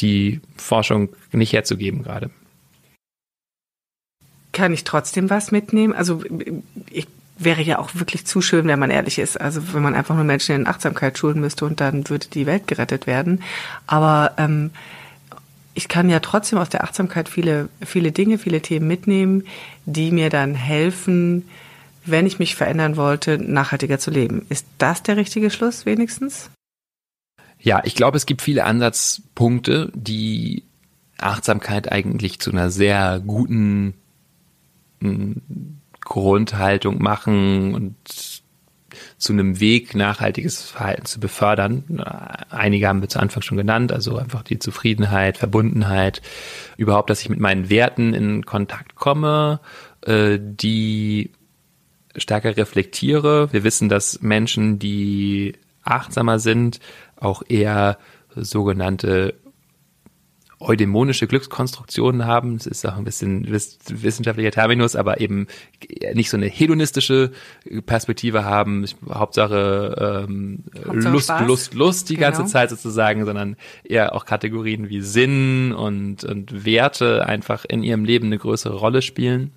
die 0.00 0.42
Forschung 0.56 1.10
nicht 1.32 1.52
herzugeben 1.52 2.02
gerade. 2.02 2.30
Kann 4.52 4.74
ich 4.74 4.84
trotzdem 4.84 5.30
was 5.30 5.52
mitnehmen? 5.52 5.94
Also 5.94 6.22
ich 6.90 7.06
wäre 7.38 7.62
ja 7.62 7.78
auch 7.78 7.90
wirklich 7.94 8.26
zu 8.26 8.40
schön, 8.40 8.66
wenn 8.66 8.78
man 8.78 8.90
ehrlich 8.90 9.18
ist. 9.18 9.40
Also 9.40 9.72
wenn 9.72 9.82
man 9.82 9.94
einfach 9.94 10.14
nur 10.14 10.24
Menschen 10.24 10.54
in 10.54 10.66
Achtsamkeit 10.66 11.18
schulen 11.18 11.40
müsste 11.40 11.64
und 11.64 11.80
dann 11.80 12.08
würde 12.08 12.26
die 12.28 12.46
Welt 12.46 12.66
gerettet 12.66 13.06
werden. 13.06 13.42
Aber 13.86 14.32
ähm, 14.38 14.70
ich 15.74 15.88
kann 15.88 16.08
ja 16.08 16.20
trotzdem 16.20 16.58
aus 16.58 16.68
der 16.68 16.84
Achtsamkeit 16.84 17.28
viele, 17.28 17.68
viele 17.84 18.12
Dinge, 18.12 18.38
viele 18.38 18.62
Themen 18.62 18.86
mitnehmen, 18.86 19.44
die 19.86 20.12
mir 20.12 20.30
dann 20.30 20.54
helfen, 20.54 21.48
wenn 22.04 22.26
ich 22.26 22.38
mich 22.38 22.54
verändern 22.54 22.96
wollte, 22.96 23.38
nachhaltiger 23.38 23.98
zu 23.98 24.10
leben. 24.10 24.46
Ist 24.48 24.66
das 24.78 25.02
der 25.02 25.16
richtige 25.16 25.50
Schluss 25.50 25.86
wenigstens? 25.86 26.50
Ja, 27.58 27.82
ich 27.84 27.94
glaube, 27.94 28.16
es 28.16 28.26
gibt 28.26 28.42
viele 28.42 28.64
Ansatzpunkte, 28.64 29.90
die 29.94 30.64
Achtsamkeit 31.18 31.90
eigentlich 31.90 32.38
zu 32.40 32.50
einer 32.50 32.70
sehr 32.70 33.20
guten 33.24 33.94
hm, 35.00 35.40
Grundhaltung 36.00 37.02
machen 37.02 37.74
und 37.74 38.33
zu 39.24 39.32
einem 39.32 39.58
Weg, 39.58 39.94
nachhaltiges 39.94 40.62
Verhalten 40.70 41.06
zu 41.06 41.18
befördern. 41.18 42.02
Einige 42.50 42.88
haben 42.88 43.00
wir 43.00 43.08
zu 43.08 43.18
Anfang 43.18 43.42
schon 43.42 43.56
genannt, 43.56 43.90
also 43.90 44.18
einfach 44.18 44.42
die 44.42 44.58
Zufriedenheit, 44.58 45.38
Verbundenheit, 45.38 46.20
überhaupt, 46.76 47.08
dass 47.08 47.22
ich 47.22 47.30
mit 47.30 47.40
meinen 47.40 47.70
Werten 47.70 48.12
in 48.12 48.44
Kontakt 48.44 48.94
komme, 48.96 49.60
äh, 50.02 50.38
die 50.38 51.32
stärker 52.16 52.56
reflektiere. 52.56 53.50
Wir 53.52 53.64
wissen, 53.64 53.88
dass 53.88 54.20
Menschen, 54.20 54.78
die 54.78 55.54
achtsamer 55.82 56.38
sind, 56.38 56.78
auch 57.16 57.42
eher 57.48 57.96
sogenannte 58.36 59.34
eudämonische 60.64 61.26
Glückskonstruktionen 61.26 62.26
haben. 62.26 62.58
Das 62.58 62.66
ist 62.66 62.86
auch 62.86 62.96
ein 62.96 63.04
bisschen 63.04 63.46
wissenschaftlicher 63.50 64.50
Terminus, 64.50 64.96
aber 64.96 65.20
eben 65.20 65.46
nicht 66.14 66.30
so 66.30 66.36
eine 66.36 66.46
hedonistische 66.46 67.32
Perspektive 67.86 68.44
haben. 68.44 68.84
Hauptsache, 69.08 70.24
ähm, 70.28 70.64
Hauptsache 70.86 71.12
Lust, 71.12 71.26
Spaß. 71.26 71.46
Lust, 71.46 71.74
Lust 71.74 72.10
die 72.10 72.16
genau. 72.16 72.28
ganze 72.28 72.46
Zeit 72.46 72.70
sozusagen, 72.70 73.24
sondern 73.24 73.56
eher 73.84 74.14
auch 74.14 74.24
Kategorien 74.24 74.88
wie 74.88 75.00
Sinn 75.00 75.72
und, 75.72 76.24
und 76.24 76.64
Werte 76.64 77.26
einfach 77.26 77.64
in 77.68 77.82
ihrem 77.82 78.04
Leben 78.04 78.26
eine 78.26 78.38
größere 78.38 78.76
Rolle 78.76 79.02
spielen. 79.02 79.52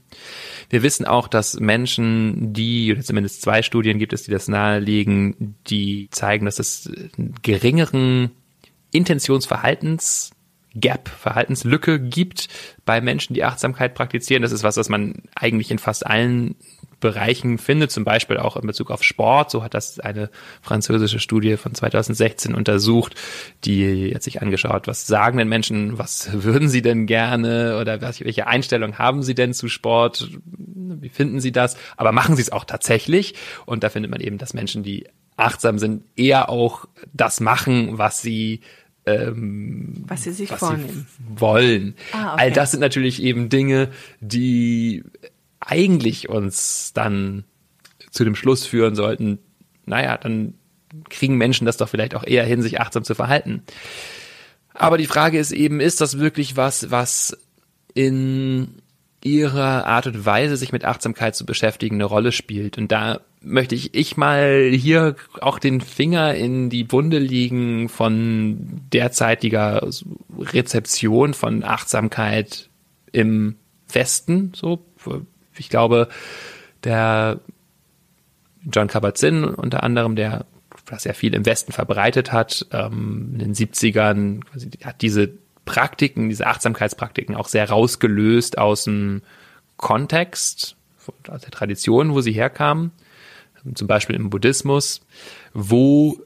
Wir 0.69 0.83
wissen 0.83 1.05
auch, 1.05 1.27
dass 1.27 1.59
Menschen, 1.59 2.53
die, 2.53 2.91
oder 2.91 3.01
zumindest 3.01 3.41
zwei 3.41 3.61
Studien 3.61 3.99
gibt 3.99 4.13
es, 4.13 4.23
die 4.23 4.31
das 4.31 4.47
nahelegen, 4.47 5.55
die 5.67 6.09
zeigen, 6.11 6.45
dass 6.45 6.59
es 6.59 6.91
geringeren 7.41 8.31
Intentionsverhaltens 8.91 10.31
Gap, 10.79 11.09
Verhaltenslücke 11.09 11.99
gibt 11.99 12.47
bei 12.85 13.01
Menschen, 13.01 13.33
die 13.33 13.43
Achtsamkeit 13.43 13.95
praktizieren. 13.95 14.41
Das 14.41 14.51
ist 14.51 14.63
was, 14.63 14.77
was 14.77 14.89
man 14.89 15.23
eigentlich 15.35 15.71
in 15.71 15.79
fast 15.79 16.05
allen 16.05 16.55
Bereichen 16.99 17.59
findet, 17.59 17.91
zum 17.91 18.03
Beispiel 18.03 18.37
auch 18.37 18.57
in 18.57 18.65
Bezug 18.65 18.89
auf 18.89 19.03
Sport. 19.03 19.51
So 19.51 19.63
hat 19.63 19.73
das 19.73 19.99
eine 19.99 20.31
französische 20.61 21.19
Studie 21.19 21.57
von 21.57 21.75
2016 21.75 22.55
untersucht, 22.55 23.13
die 23.65 24.13
hat 24.15 24.23
sich 24.23 24.41
angeschaut, 24.41 24.87
was 24.87 25.05
sagen 25.05 25.37
denn 25.37 25.47
Menschen, 25.47 25.99
was 25.99 26.29
würden 26.31 26.69
sie 26.69 26.81
denn 26.81 27.05
gerne 27.05 27.77
oder 27.79 28.01
welche 28.01 28.47
Einstellung 28.47 28.97
haben 28.97 29.21
sie 29.21 29.35
denn 29.35 29.53
zu 29.53 29.69
Sport, 29.69 30.29
wie 30.43 31.09
finden 31.09 31.39
sie 31.39 31.51
das, 31.51 31.77
aber 31.97 32.11
machen 32.11 32.35
sie 32.35 32.41
es 32.41 32.51
auch 32.51 32.65
tatsächlich? 32.65 33.35
Und 33.65 33.83
da 33.83 33.89
findet 33.89 34.09
man 34.09 34.21
eben, 34.21 34.39
dass 34.39 34.55
Menschen, 34.55 34.81
die 34.81 35.07
achtsam 35.35 35.77
sind, 35.77 36.03
eher 36.15 36.49
auch 36.49 36.85
das 37.13 37.39
machen, 37.39 37.99
was 37.99 38.21
sie 38.21 38.61
ähm, 39.07 40.03
was 40.07 40.23
sie 40.23 40.31
sich 40.31 40.51
was 40.51 40.59
vornehmen 40.59 41.07
sie 41.09 41.41
wollen. 41.41 41.95
Ah, 42.11 42.33
okay. 42.33 42.43
All 42.43 42.51
das 42.51 42.71
sind 42.71 42.81
natürlich 42.81 43.23
eben 43.23 43.49
Dinge, 43.49 43.89
die 44.19 45.03
eigentlich 45.59 46.29
uns 46.29 46.91
dann 46.93 47.45
zu 48.11 48.23
dem 48.23 48.35
Schluss 48.35 48.65
führen 48.65 48.95
sollten, 48.95 49.39
naja, 49.85 50.17
dann 50.17 50.55
kriegen 51.09 51.37
Menschen 51.37 51.65
das 51.65 51.77
doch 51.77 51.89
vielleicht 51.89 52.15
auch 52.15 52.25
eher 52.25 52.45
hin, 52.45 52.61
sich 52.61 52.79
achtsam 52.79 53.03
zu 53.03 53.15
verhalten. 53.15 53.63
Aber 54.73 54.97
die 54.97 55.07
Frage 55.07 55.39
ist 55.39 55.51
eben, 55.51 55.79
ist 55.79 56.01
das 56.01 56.19
wirklich 56.19 56.55
was, 56.55 56.91
was 56.91 57.37
in 57.93 58.81
ihrer 59.23 59.85
Art 59.85 60.07
und 60.07 60.25
Weise, 60.25 60.57
sich 60.57 60.71
mit 60.71 60.85
Achtsamkeit 60.85 61.35
zu 61.35 61.45
beschäftigen, 61.45 61.95
eine 61.95 62.05
Rolle 62.05 62.31
spielt? 62.31 62.77
Und 62.77 62.91
da 62.91 63.21
möchte 63.41 63.75
ich, 63.75 63.93
ich 63.93 64.17
mal 64.17 64.69
hier 64.71 65.15
auch 65.41 65.59
den 65.59 65.81
Finger 65.81 66.35
in 66.35 66.69
die 66.69 66.91
Wunde 66.91 67.19
liegen 67.19 67.89
von 67.89 68.81
derzeitiger 68.93 69.87
Rezeption 70.37 71.33
von 71.33 71.63
Achtsamkeit 71.63 72.69
im 73.11 73.55
Westen. 73.91 74.51
So, 74.55 74.85
ich 75.57 75.69
glaube, 75.69 76.09
der 76.83 77.39
John 78.71 78.87
Kabat-Zinn 78.87 79.43
unter 79.43 79.83
anderem, 79.83 80.15
der 80.15 80.45
was 80.85 81.03
ja 81.03 81.13
viel 81.13 81.33
im 81.33 81.45
Westen 81.45 81.71
verbreitet 81.71 82.31
hat, 82.31 82.65
ähm, 82.71 83.31
in 83.33 83.39
den 83.39 83.53
70ern, 83.55 84.41
hat 84.83 85.01
diese 85.01 85.33
Praktiken, 85.67 86.29
diese 86.29 86.47
Achtsamkeitspraktiken 86.47 87.35
auch 87.35 87.47
sehr 87.47 87.69
rausgelöst 87.69 88.57
aus 88.57 88.85
dem 88.85 89.21
Kontext, 89.77 90.75
aus 91.27 91.41
der 91.41 91.51
Tradition, 91.51 92.13
wo 92.13 92.21
sie 92.21 92.31
herkamen. 92.31 92.91
Zum 93.75 93.87
Beispiel 93.87 94.15
im 94.15 94.31
Buddhismus, 94.31 95.01
wo 95.53 96.17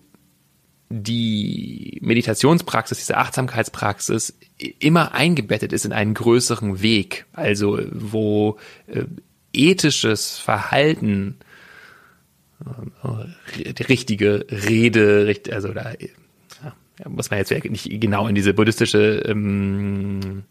die 0.90 2.00
Meditationspraxis, 2.02 3.00
diese 3.00 3.18
Achtsamkeitspraxis 3.18 4.38
immer 4.80 5.14
eingebettet 5.14 5.74
ist 5.74 5.86
in 5.86 5.94
einen 5.94 6.14
größeren 6.14 6.82
Weg, 6.82 7.26
also 7.34 7.80
wo 7.92 8.58
äh, 8.88 9.06
ethisches 9.54 10.38
Verhalten, 10.38 11.38
äh, 13.04 13.74
die 13.74 13.84
richtige 13.84 14.46
Rede, 14.50 15.34
also 15.52 15.70
da 15.74 15.94
muss 17.08 17.30
man 17.30 17.40
jetzt 17.40 17.52
nicht 17.52 18.02
genau 18.02 18.28
in 18.28 18.36
diese 18.36 18.54
buddhistische 18.54 19.24
ähm, 19.28 20.44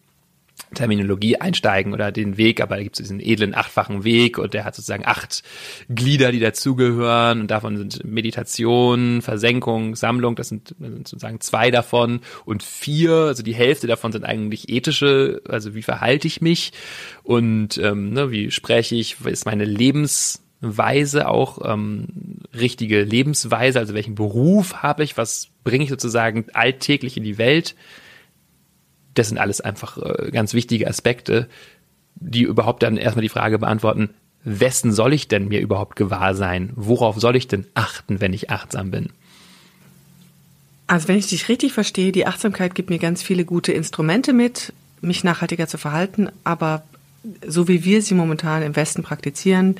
Terminologie 0.74 1.36
einsteigen 1.36 1.92
oder 1.92 2.12
den 2.12 2.36
Weg, 2.36 2.60
aber 2.60 2.76
da 2.76 2.82
gibt 2.82 2.98
es 2.98 3.04
diesen 3.04 3.20
edlen 3.20 3.54
achtfachen 3.54 4.04
Weg 4.04 4.38
und 4.38 4.54
der 4.54 4.64
hat 4.64 4.74
sozusagen 4.74 5.06
acht 5.06 5.42
Glieder, 5.88 6.30
die 6.32 6.38
dazugehören 6.38 7.40
und 7.40 7.50
davon 7.50 7.76
sind 7.76 8.04
Meditation, 8.04 9.20
Versenkung, 9.22 9.96
Sammlung, 9.96 10.36
das 10.36 10.48
sind, 10.48 10.74
das 10.78 10.90
sind 10.90 11.08
sozusagen 11.08 11.40
zwei 11.40 11.70
davon 11.70 12.20
und 12.44 12.62
vier, 12.62 13.12
also 13.12 13.42
die 13.42 13.54
Hälfte 13.54 13.86
davon 13.86 14.12
sind 14.12 14.24
eigentlich 14.24 14.68
ethische, 14.68 15.42
also 15.48 15.74
wie 15.74 15.82
verhalte 15.82 16.28
ich 16.28 16.40
mich 16.40 16.72
und 17.24 17.78
ähm, 17.78 18.12
ne, 18.12 18.30
wie 18.30 18.50
spreche 18.50 18.94
ich, 18.94 19.16
ist 19.24 19.46
meine 19.46 19.64
Lebensweise 20.60 21.28
auch 21.28 21.58
ähm, 21.64 22.08
richtige 22.54 23.02
Lebensweise, 23.02 23.78
also 23.78 23.94
welchen 23.94 24.14
Beruf 24.14 24.82
habe 24.82 25.04
ich, 25.04 25.16
was 25.16 25.48
bringe 25.64 25.84
ich 25.84 25.90
sozusagen 25.90 26.46
alltäglich 26.52 27.16
in 27.16 27.24
die 27.24 27.38
Welt 27.38 27.74
das 29.14 29.28
sind 29.28 29.38
alles 29.38 29.60
einfach 29.60 29.98
äh, 29.98 30.30
ganz 30.30 30.54
wichtige 30.54 30.88
Aspekte, 30.88 31.48
die 32.16 32.42
überhaupt 32.42 32.82
dann 32.82 32.96
erstmal 32.96 33.22
die 33.22 33.28
Frage 33.28 33.58
beantworten, 33.58 34.10
wessen 34.44 34.92
soll 34.92 35.12
ich 35.12 35.28
denn 35.28 35.48
mir 35.48 35.60
überhaupt 35.60 35.96
gewahr 35.96 36.34
sein? 36.34 36.72
Worauf 36.74 37.18
soll 37.20 37.36
ich 37.36 37.48
denn 37.48 37.66
achten, 37.74 38.20
wenn 38.20 38.32
ich 38.32 38.50
achtsam 38.50 38.90
bin? 38.90 39.10
Also 40.86 41.08
wenn 41.08 41.18
ich 41.18 41.28
dich 41.28 41.48
richtig 41.48 41.72
verstehe, 41.72 42.12
die 42.12 42.26
Achtsamkeit 42.26 42.74
gibt 42.74 42.90
mir 42.90 42.98
ganz 42.98 43.22
viele 43.22 43.44
gute 43.44 43.72
Instrumente 43.72 44.32
mit, 44.32 44.72
mich 45.02 45.24
nachhaltiger 45.24 45.68
zu 45.68 45.78
verhalten, 45.78 46.30
aber 46.42 46.82
so 47.46 47.68
wie 47.68 47.84
wir 47.84 48.02
sie 48.02 48.14
momentan 48.14 48.62
im 48.62 48.74
Westen 48.76 49.02
praktizieren, 49.02 49.76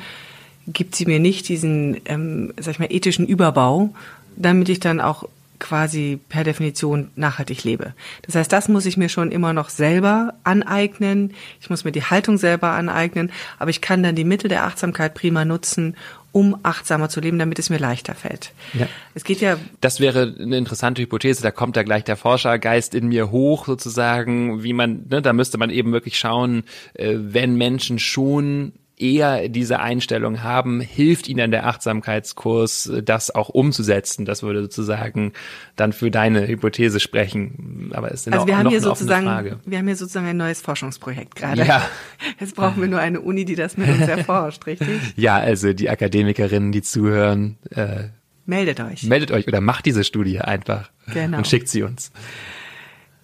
gibt 0.67 0.95
sie 0.95 1.07
mir 1.07 1.21
nicht 1.21 1.49
diesen, 1.49 2.01
ähm, 2.05 2.53
sag 2.59 2.73
ich 2.73 2.79
mal, 2.79 2.93
ethischen 2.93 3.27
Überbau, 3.27 3.91
damit 4.37 4.69
ich 4.69 4.81
dann 4.81 5.01
auch 5.01 5.25
quasi 5.61 6.19
per 6.29 6.43
Definition 6.43 7.11
nachhaltig 7.15 7.63
lebe. 7.63 7.93
Das 8.23 8.35
heißt, 8.35 8.51
das 8.51 8.69
muss 8.69 8.87
ich 8.87 8.97
mir 8.97 9.09
schon 9.09 9.31
immer 9.31 9.53
noch 9.53 9.69
selber 9.69 10.35
aneignen. 10.43 11.35
Ich 11.61 11.71
muss 11.71 11.85
mir 11.85 11.93
die 11.93 12.03
Haltung 12.03 12.39
selber 12.39 12.71
aneignen, 12.71 13.31
aber 13.59 13.71
ich 13.71 13.81
kann 13.81 14.03
dann 14.03 14.17
die 14.17 14.25
Mittel 14.25 14.49
der 14.49 14.65
Achtsamkeit 14.65 15.15
prima 15.15 15.45
nutzen, 15.45 15.97
um 16.33 16.57
achtsamer 16.63 17.09
zu 17.09 17.21
leben, 17.21 17.39
damit 17.39 17.59
es 17.59 17.71
mir 17.71 17.79
leichter 17.79 18.15
fällt. 18.15 18.53
Ja. 18.73 18.87
Es 19.15 19.25
geht 19.25 19.41
ja. 19.41 19.59
Das 19.81 20.01
wäre 20.01 20.35
eine 20.41 20.57
interessante 20.57 21.03
Hypothese. 21.03 21.43
Da 21.43 21.51
kommt 21.51 21.77
da 21.77 21.83
gleich 21.83 22.05
der 22.05 22.17
Forschergeist 22.17 22.95
in 22.95 23.09
mir 23.09 23.31
hoch, 23.31 23.67
sozusagen, 23.67 24.63
wie 24.63 24.73
man, 24.73 25.07
ne, 25.11 25.23
da 25.23 25.33
müsste 25.33 25.59
man 25.59 25.71
eben 25.71 25.93
wirklich 25.93 26.19
schauen, 26.19 26.65
äh, 26.95 27.15
wenn 27.17 27.57
Menschen 27.57 27.99
schon 27.99 28.73
eher 29.01 29.49
diese 29.49 29.81
Einstellung 29.81 30.43
haben, 30.43 30.81
hilft 30.81 31.29
ihnen 31.29 31.51
der 31.51 31.67
Achtsamkeitskurs, 31.67 32.93
das 33.05 33.35
auch 33.35 33.49
umzusetzen. 33.49 34.25
Das 34.25 34.43
würde 34.43 34.63
sozusagen 34.63 35.33
dann 35.77 35.93
für 35.93 36.11
deine 36.11 36.47
Hypothese 36.47 37.01
sprechen. 37.01 37.91
Aber 37.95 38.13
es 38.13 38.27
ist 38.27 38.33
also 38.33 38.47
wir 38.47 38.57
haben 38.57 38.65
noch 38.65 38.71
hier 38.71 38.79
eine 38.79 38.87
sozusagen, 38.87 39.27
Frage. 39.27 39.61
Wir 39.65 39.79
haben 39.79 39.87
hier 39.87 39.97
sozusagen 39.97 40.27
ein 40.27 40.37
neues 40.37 40.61
Forschungsprojekt 40.61 41.35
gerade. 41.35 41.65
Ja. 41.65 41.89
Jetzt 42.41 42.57
brauchen 42.57 42.81
wir 42.81 42.89
nur 42.89 43.01
eine 43.01 43.21
Uni, 43.21 43.45
die 43.45 43.55
das 43.55 43.77
mit 43.77 43.89
uns 43.89 44.07
erforscht, 44.07 44.67
richtig? 44.67 44.89
Ja, 45.17 45.39
also 45.39 45.73
die 45.73 45.91
Akademikerinnen, 45.91 46.73
die 46.73 46.83
zuhören, 46.83 47.59
äh, 47.71 48.09
meldet 48.47 48.81
euch. 48.81 49.03
Meldet 49.05 49.31
euch 49.33 49.47
oder 49.49 49.61
macht 49.61 49.87
diese 49.87 50.05
Studie 50.05 50.41
einfach 50.41 50.91
genau. 51.13 51.39
und 51.39 51.47
schickt 51.47 51.69
sie 51.69 51.83
uns. 51.83 52.13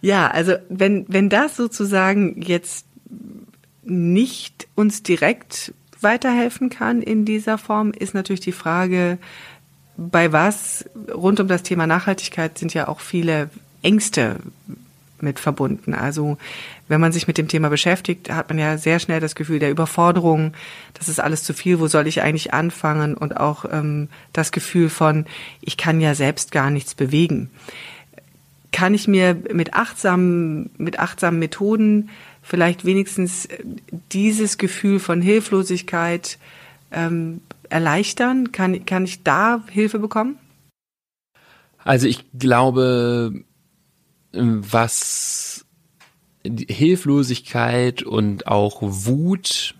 Ja, 0.00 0.28
also 0.28 0.54
wenn, 0.68 1.06
wenn 1.08 1.28
das 1.28 1.56
sozusagen 1.56 2.40
jetzt 2.42 2.86
nicht 3.86 4.68
uns 4.74 5.02
direkt 5.02 5.72
weiterhelfen 6.00 6.70
kann 6.70 7.02
in 7.02 7.24
dieser 7.24 7.58
Form, 7.58 7.92
ist 7.92 8.14
natürlich 8.14 8.40
die 8.40 8.52
Frage, 8.52 9.18
bei 9.96 10.32
was 10.32 10.84
rund 11.12 11.40
um 11.40 11.48
das 11.48 11.62
Thema 11.62 11.86
Nachhaltigkeit 11.86 12.58
sind 12.58 12.74
ja 12.74 12.88
auch 12.88 13.00
viele 13.00 13.50
Ängste 13.82 14.36
mit 15.20 15.38
verbunden. 15.38 15.94
Also 15.94 16.36
wenn 16.88 17.00
man 17.00 17.12
sich 17.12 17.26
mit 17.26 17.38
dem 17.38 17.48
Thema 17.48 17.68
beschäftigt, 17.70 18.30
hat 18.30 18.48
man 18.48 18.58
ja 18.58 18.76
sehr 18.78 18.98
schnell 18.98 19.20
das 19.20 19.34
Gefühl 19.34 19.58
der 19.58 19.70
Überforderung, 19.70 20.52
das 20.94 21.08
ist 21.08 21.20
alles 21.20 21.42
zu 21.42 21.54
viel, 21.54 21.80
wo 21.80 21.88
soll 21.88 22.06
ich 22.06 22.22
eigentlich 22.22 22.52
anfangen? 22.52 23.14
Und 23.14 23.38
auch 23.38 23.64
ähm, 23.70 24.08
das 24.32 24.52
Gefühl 24.52 24.90
von, 24.90 25.26
ich 25.60 25.76
kann 25.76 26.00
ja 26.00 26.14
selbst 26.14 26.52
gar 26.52 26.70
nichts 26.70 26.94
bewegen. 26.94 27.50
Kann 28.72 28.92
ich 28.92 29.08
mir 29.08 29.36
mit 29.52 29.72
achtsamen, 29.74 30.70
mit 30.76 30.98
achtsamen 30.98 31.38
Methoden 31.38 32.10
vielleicht 32.46 32.84
wenigstens 32.84 33.46
äh, 33.46 33.58
dieses 34.12 34.56
Gefühl 34.56 35.00
von 35.00 35.20
Hilflosigkeit 35.20 36.38
ähm, 36.92 37.40
erleichtern? 37.68 38.52
Kann, 38.52 38.86
kann 38.86 39.04
ich 39.04 39.22
da 39.22 39.64
Hilfe 39.70 39.98
bekommen? 39.98 40.38
Also 41.84 42.06
ich 42.06 42.24
glaube, 42.36 43.44
was 44.32 45.64
Hilflosigkeit 46.44 48.02
und 48.02 48.46
auch 48.46 48.82
Wut 48.82 49.74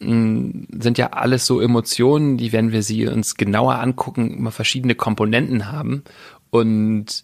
sind 0.00 0.98
ja 0.98 1.12
alles 1.12 1.46
so 1.46 1.60
Emotionen, 1.60 2.36
die, 2.36 2.52
wenn 2.52 2.72
wir 2.72 2.82
sie 2.82 3.06
uns 3.06 3.36
genauer 3.36 3.76
angucken, 3.76 4.36
immer 4.36 4.50
verschiedene 4.50 4.94
Komponenten 4.94 5.72
haben. 5.72 6.04
Und 6.50 7.22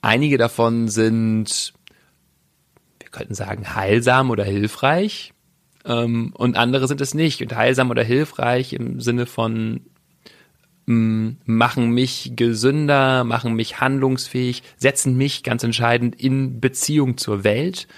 einige 0.00 0.38
davon 0.38 0.88
sind 0.88 1.72
wir 3.10 3.18
könnten 3.18 3.34
sagen, 3.34 3.74
heilsam 3.74 4.30
oder 4.30 4.44
hilfreich. 4.44 5.32
Ähm, 5.84 6.32
und 6.34 6.56
andere 6.56 6.86
sind 6.86 7.00
es 7.00 7.14
nicht. 7.14 7.42
Und 7.42 7.54
heilsam 7.54 7.90
oder 7.90 8.04
hilfreich 8.04 8.72
im 8.72 9.00
Sinne 9.00 9.26
von 9.26 9.80
mm, 10.86 11.30
machen 11.44 11.90
mich 11.90 12.32
gesünder, 12.36 13.24
machen 13.24 13.54
mich 13.54 13.80
handlungsfähig, 13.80 14.62
setzen 14.76 15.16
mich 15.16 15.42
ganz 15.42 15.64
entscheidend 15.64 16.20
in 16.20 16.60
Beziehung 16.60 17.16
zur 17.16 17.42
Welt. 17.42 17.88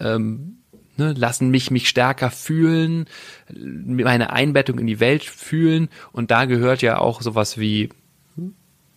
Ähm, 0.00 0.58
ne, 0.96 1.12
lassen 1.16 1.50
mich 1.50 1.70
mich 1.70 1.88
stärker 1.88 2.30
fühlen, 2.30 3.06
meine 3.54 4.30
Einbettung 4.30 4.78
in 4.78 4.86
die 4.86 5.00
Welt 5.00 5.24
fühlen 5.24 5.88
und 6.12 6.30
da 6.30 6.46
gehört 6.46 6.82
ja 6.82 6.98
auch 6.98 7.22
sowas 7.22 7.58
wie 7.58 7.90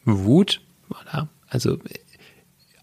Wut? 0.05 0.62
Also 1.47 1.77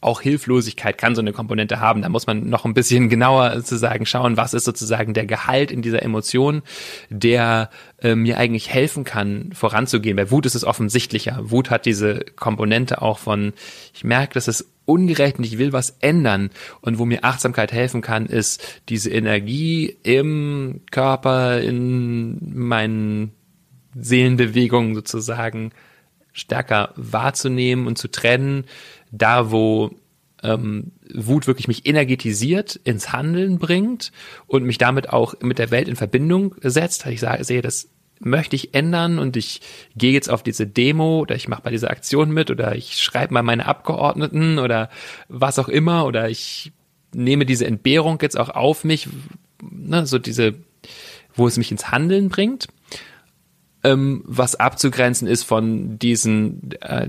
auch 0.07 0.21
Hilflosigkeit 0.21 0.99
kann 0.99 1.17
so 1.17 1.21
eine 1.21 1.33
Komponente 1.33 1.81
haben. 1.81 2.03
Da 2.03 2.09
muss 2.09 2.27
man 2.27 2.49
noch 2.49 2.65
ein 2.65 2.75
bisschen 2.75 3.09
genauer 3.11 3.57
sozusagen 3.57 4.07
schauen, 4.07 4.37
was 4.37 4.55
ist 4.55 4.65
sozusagen 4.65 5.15
der 5.15 5.27
Gehalt 5.27 5.71
in 5.71 5.83
dieser 5.83 6.03
Emotion, 6.03 6.63
der 7.11 7.71
äh, 8.01 8.15
mir 8.15 8.39
eigentlich 8.39 8.73
helfen 8.73 9.05
kann, 9.05 9.51
voranzugehen. 9.53 10.17
Bei 10.17 10.31
Wut 10.31 10.47
ist 10.47 10.55
es 10.55 10.65
offensichtlicher. 10.65 11.39
Wut 11.43 11.71
hat 11.71 11.87
diese 11.87 12.21
Komponente 12.37 13.03
auch 13.03 13.19
von, 13.19 13.53
ich 13.95 14.05
merke, 14.05 14.35
das 14.35 14.47
ist 14.49 14.67
ungerecht 14.85 15.39
und 15.39 15.45
ich 15.45 15.59
will 15.59 15.73
was 15.73 15.97
ändern. 16.01 16.51
Und 16.81 16.99
wo 16.99 17.05
mir 17.05 17.25
Achtsamkeit 17.25 17.73
helfen 17.73 18.01
kann, 18.01 18.27
ist 18.27 18.83
diese 18.89 19.11
Energie 19.11 19.97
im 20.05 20.83
Körper, 20.93 21.61
in 21.61 22.55
meinen 22.55 23.33
Seelenbewegungen 23.99 24.95
sozusagen 24.95 25.73
stärker 26.33 26.93
wahrzunehmen 26.97 27.87
und 27.87 27.97
zu 27.97 28.09
trennen 28.09 28.67
da 29.17 29.51
wo 29.51 29.91
ähm, 30.43 30.93
Wut 31.13 31.47
wirklich 31.47 31.69
mich 31.69 31.87
energetisiert, 31.87 32.77
ins 32.85 33.13
Handeln 33.13 33.59
bringt 33.59 34.13
und 34.47 34.65
mich 34.65 34.79
damit 34.79 35.11
auch 35.11 35.35
mit 35.41 35.59
der 35.59 35.71
Welt 35.71 35.89
in 35.89 35.97
Verbindung 35.97 36.55
setzt. 36.63 37.07
Ich 37.07 37.21
sage, 37.21 37.45
sehe, 37.45 37.63
das 37.63 37.89
möchte 38.19 38.57
ich 38.57 38.75
ändern 38.75 39.19
und 39.19 39.37
ich 39.37 39.61
gehe 39.95 40.13
jetzt 40.13 40.31
auf 40.31 40.43
diese 40.43 40.67
Demo 40.67 41.21
oder 41.21 41.35
ich 41.35 41.49
mache 41.49 41.63
bei 41.63 41.71
dieser 41.71 41.91
Aktion 41.91 42.31
mit 42.31 42.51
oder 42.51 42.75
ich 42.75 43.03
schreibe 43.03 43.35
mal 43.35 43.43
meine 43.43 43.67
Abgeordneten 43.67 44.59
oder 44.59 44.91
was 45.29 45.59
auch 45.59 45.69
immer 45.69 46.07
oder 46.07 46.29
ich 46.31 46.73
nehme 47.15 47.47
diese 47.47 47.67
Entbehrung 47.67 48.19
jetzt 48.23 48.39
auch 48.39 48.51
auf 48.51 48.85
mich, 48.85 49.09
ne, 49.63 50.07
so 50.07 50.19
diese, 50.19 50.55
wo 51.35 51.47
es 51.47 51.57
mich 51.57 51.71
ins 51.71 51.91
Handeln 51.91 52.29
bringt, 52.29 52.69
ähm, 53.85 54.23
was 54.27 54.55
abzugrenzen 54.55 55.29
ist 55.29 55.43
von 55.43 55.99
diesen 55.99 56.73
äh, 56.81 57.09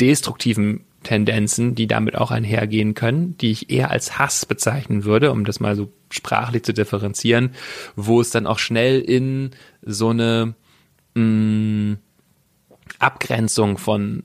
destruktiven 0.00 0.84
Tendenzen, 1.02 1.74
die 1.74 1.86
damit 1.86 2.16
auch 2.16 2.30
einhergehen 2.30 2.94
können, 2.94 3.36
die 3.38 3.50
ich 3.50 3.70
eher 3.70 3.90
als 3.90 4.18
Hass 4.18 4.44
bezeichnen 4.44 5.04
würde, 5.04 5.32
um 5.32 5.44
das 5.44 5.60
mal 5.60 5.74
so 5.74 5.90
sprachlich 6.10 6.62
zu 6.62 6.74
differenzieren, 6.74 7.52
wo 7.96 8.20
es 8.20 8.30
dann 8.30 8.46
auch 8.46 8.58
schnell 8.58 9.00
in 9.00 9.50
so 9.82 10.10
eine 10.10 10.54
mh, 11.14 11.22
mm, 11.22 11.98
Abgrenzung 12.98 13.78
von 13.78 14.24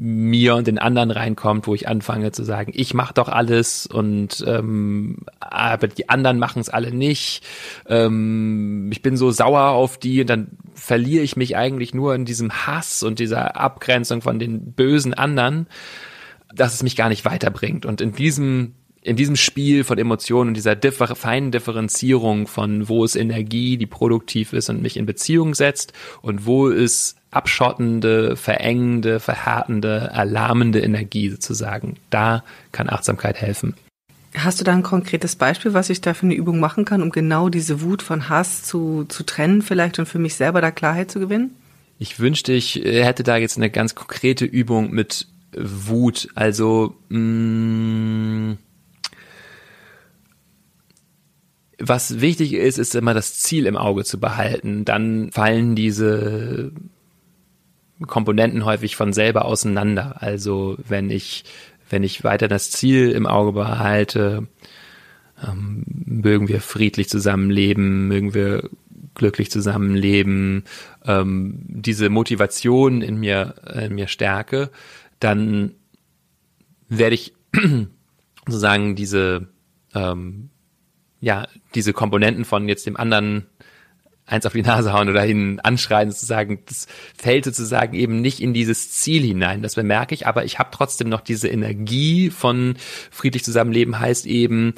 mir 0.00 0.54
und 0.54 0.68
den 0.68 0.78
anderen 0.78 1.10
reinkommt, 1.10 1.66
wo 1.66 1.74
ich 1.74 1.88
anfange 1.88 2.30
zu 2.30 2.44
sagen, 2.44 2.72
ich 2.72 2.94
mache 2.94 3.14
doch 3.14 3.28
alles 3.28 3.84
und 3.84 4.44
ähm, 4.46 5.18
aber 5.40 5.88
die 5.88 6.08
anderen 6.08 6.38
machen 6.38 6.60
es 6.60 6.68
alle 6.68 6.92
nicht. 6.92 7.44
Ähm, 7.88 8.90
ich 8.92 9.02
bin 9.02 9.16
so 9.16 9.32
sauer 9.32 9.70
auf 9.70 9.98
die 9.98 10.20
und 10.20 10.30
dann 10.30 10.48
verliere 10.74 11.24
ich 11.24 11.36
mich 11.36 11.56
eigentlich 11.56 11.94
nur 11.94 12.14
in 12.14 12.24
diesem 12.24 12.52
Hass 12.52 13.02
und 13.02 13.18
dieser 13.18 13.56
Abgrenzung 13.56 14.22
von 14.22 14.38
den 14.38 14.72
bösen 14.72 15.14
anderen, 15.14 15.66
dass 16.54 16.74
es 16.74 16.84
mich 16.84 16.94
gar 16.94 17.08
nicht 17.08 17.24
weiterbringt. 17.24 17.84
Und 17.84 18.00
in 18.00 18.12
diesem 18.12 18.74
in 19.02 19.16
diesem 19.16 19.36
Spiel 19.36 19.84
von 19.84 19.98
Emotionen 19.98 20.48
und 20.48 20.54
dieser 20.54 20.76
differ 20.76 21.14
feinen 21.14 21.50
Differenzierung 21.50 22.46
von 22.46 22.88
wo 22.88 23.04
ist 23.04 23.16
Energie, 23.16 23.78
die 23.78 23.86
produktiv 23.86 24.52
ist 24.52 24.68
und 24.68 24.82
mich 24.82 24.96
in 24.96 25.06
Beziehung 25.06 25.54
setzt 25.54 25.92
und 26.20 26.46
wo 26.46 26.68
ist 26.68 27.17
abschottende, 27.30 28.36
verengende, 28.36 29.20
verhärtende, 29.20 30.10
erlahmende 30.12 30.80
Energie 30.80 31.30
sozusagen. 31.30 31.96
Da 32.10 32.42
kann 32.72 32.88
Achtsamkeit 32.88 33.40
helfen. 33.40 33.74
Hast 34.34 34.60
du 34.60 34.64
da 34.64 34.72
ein 34.72 34.82
konkretes 34.82 35.36
Beispiel, 35.36 35.74
was 35.74 35.90
ich 35.90 36.00
da 36.00 36.14
für 36.14 36.26
eine 36.26 36.34
Übung 36.34 36.60
machen 36.60 36.84
kann, 36.84 37.02
um 37.02 37.10
genau 37.10 37.48
diese 37.48 37.80
Wut 37.80 38.02
von 38.02 38.28
Hass 38.28 38.62
zu, 38.62 39.04
zu 39.08 39.24
trennen 39.24 39.62
vielleicht 39.62 39.98
und 39.98 40.06
für 40.06 40.18
mich 40.18 40.34
selber 40.34 40.60
da 40.60 40.70
Klarheit 40.70 41.10
zu 41.10 41.18
gewinnen? 41.18 41.50
Ich 41.98 42.20
wünschte, 42.20 42.52
ich 42.52 42.76
hätte 42.76 43.22
da 43.24 43.36
jetzt 43.36 43.56
eine 43.56 43.70
ganz 43.70 43.94
konkrete 43.94 44.44
Übung 44.44 44.90
mit 44.90 45.26
Wut. 45.56 46.28
Also 46.34 46.94
mh, 47.08 47.18
mm, 47.18 48.58
was 51.80 52.20
wichtig 52.20 52.54
ist, 52.54 52.78
ist 52.78 52.94
immer 52.94 53.14
das 53.14 53.38
Ziel 53.38 53.66
im 53.66 53.76
Auge 53.76 54.04
zu 54.04 54.18
behalten. 54.20 54.84
Dann 54.84 55.30
fallen 55.32 55.74
diese 55.74 56.72
Komponenten 58.06 58.64
häufig 58.64 58.96
von 58.96 59.12
selber 59.12 59.44
auseinander. 59.44 60.22
Also 60.22 60.76
wenn 60.86 61.10
ich 61.10 61.44
wenn 61.90 62.02
ich 62.02 62.24
weiter 62.24 62.48
das 62.48 62.70
Ziel 62.70 63.10
im 63.10 63.26
Auge 63.26 63.52
behalte, 63.52 64.46
ähm, 65.46 65.84
mögen 65.86 66.48
wir 66.48 66.60
friedlich 66.60 67.08
zusammenleben, 67.08 68.08
mögen 68.08 68.34
wir 68.34 68.68
glücklich 69.14 69.50
zusammenleben, 69.50 70.64
ähm, 71.04 71.54
diese 71.66 72.08
Motivation 72.08 73.02
in 73.02 73.18
mir, 73.18 73.54
in 73.74 73.94
mir 73.94 74.08
stärke, 74.08 74.70
dann 75.20 75.72
werde 76.88 77.14
ich 77.14 77.34
sozusagen 78.46 78.94
diese, 78.94 79.48
ähm, 79.94 80.50
ja, 81.20 81.48
diese 81.74 81.92
Komponenten 81.92 82.44
von 82.44 82.68
jetzt 82.68 82.86
dem 82.86 82.96
anderen 82.96 83.46
eins 84.28 84.46
auf 84.46 84.52
die 84.52 84.62
Nase 84.62 84.92
hauen 84.92 85.08
oder 85.08 85.26
ihn 85.26 85.58
anschreien, 85.60 86.10
sozusagen, 86.10 86.60
das 86.66 86.86
fällt 87.16 87.44
sozusagen 87.44 87.94
eben 87.94 88.20
nicht 88.20 88.40
in 88.40 88.52
dieses 88.52 88.92
Ziel 88.92 89.22
hinein. 89.22 89.62
Das 89.62 89.74
bemerke 89.74 90.14
ich, 90.14 90.26
aber 90.26 90.44
ich 90.44 90.58
habe 90.58 90.70
trotzdem 90.72 91.08
noch 91.08 91.20
diese 91.22 91.48
Energie 91.48 92.30
von 92.30 92.76
friedlich 93.10 93.44
zusammenleben, 93.44 93.98
heißt 93.98 94.26
eben 94.26 94.74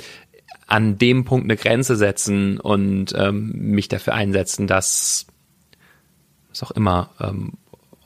an 0.67 0.99
dem 0.99 1.25
Punkt 1.25 1.45
eine 1.45 1.57
Grenze 1.57 1.97
setzen 1.97 2.61
und 2.61 3.13
ähm, 3.17 3.51
mich 3.55 3.89
dafür 3.89 4.15
einsetzen, 4.15 4.69
dass 4.69 5.27
was 6.51 6.63
auch 6.63 6.71
immer 6.71 7.11
ähm, 7.21 7.53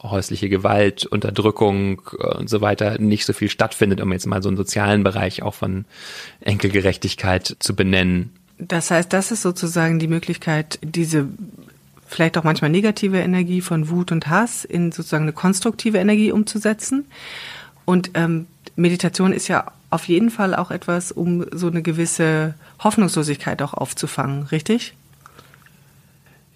häusliche 0.03 0.49
Gewalt, 0.49 1.07
Unterdrückung 1.07 2.03
äh, 2.19 2.37
und 2.37 2.49
so 2.49 2.61
weiter 2.61 2.99
nicht 2.99 3.27
so 3.27 3.33
viel 3.33 3.49
stattfindet, 3.49 4.01
um 4.01 4.13
jetzt 4.13 4.27
mal 4.27 4.43
so 4.43 4.49
einen 4.49 4.57
sozialen 4.57 5.03
Bereich 5.03 5.43
auch 5.43 5.55
von 5.55 5.85
Enkelgerechtigkeit 6.41 7.57
zu 7.59 7.77
benennen. 7.77 8.33
Das 8.59 8.91
heißt, 8.91 9.13
das 9.13 9.31
ist 9.33 9.43
sozusagen 9.43 9.99
die 9.99 10.09
Möglichkeit, 10.09 10.79
diese 10.83 11.29
vielleicht 12.07 12.39
auch 12.39 12.45
manchmal 12.45 12.71
negative 12.71 13.19
Energie 13.19 13.61
von 13.61 13.89
Wut 13.89 14.13
und 14.13 14.29
Hass 14.29 14.65
in 14.65 14.93
sozusagen 14.93 15.25
eine 15.25 15.33
konstruktive 15.33 15.99
Energie 15.99 16.31
umzusetzen. 16.31 17.07
Und 17.85 18.13
ähm, 18.15 18.47
Meditation 18.77 19.33
ist 19.33 19.49
ja 19.49 19.73
auf 19.91 20.09
jeden 20.09 20.31
Fall 20.31 20.55
auch 20.55 20.71
etwas, 20.71 21.13
um 21.13 21.45
so 21.53 21.69
eine 21.69 21.83
gewisse 21.83 22.55
Hoffnungslosigkeit 22.83 23.63
auch 23.63 23.75
aufzufangen, 23.75 24.45
richtig? 24.45 24.95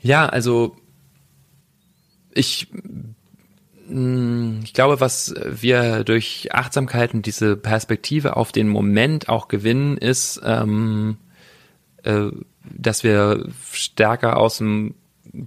Ja, 0.01 0.27
also 0.27 0.77
ich, 2.33 2.69
mm, 3.89 4.61
ich 4.63 4.73
glaube, 4.73 5.01
was 5.01 5.35
wir 5.45 6.05
durch 6.05 6.49
Achtsamkeit 6.53 7.15
und 7.15 7.27
diese 7.27 7.57
Perspektive 7.57 8.37
auf 8.37 8.53
den 8.53 8.69
Moment 8.69 9.29
auch 9.29 9.49
gewinnen, 9.49 9.97
ist, 9.97 10.41
ähm, 10.45 11.17
äh, 12.09 12.31
dass 12.65 13.05
wir 13.05 13.49
stärker 13.73 14.39
aus 14.39 14.59
dem 14.59 14.95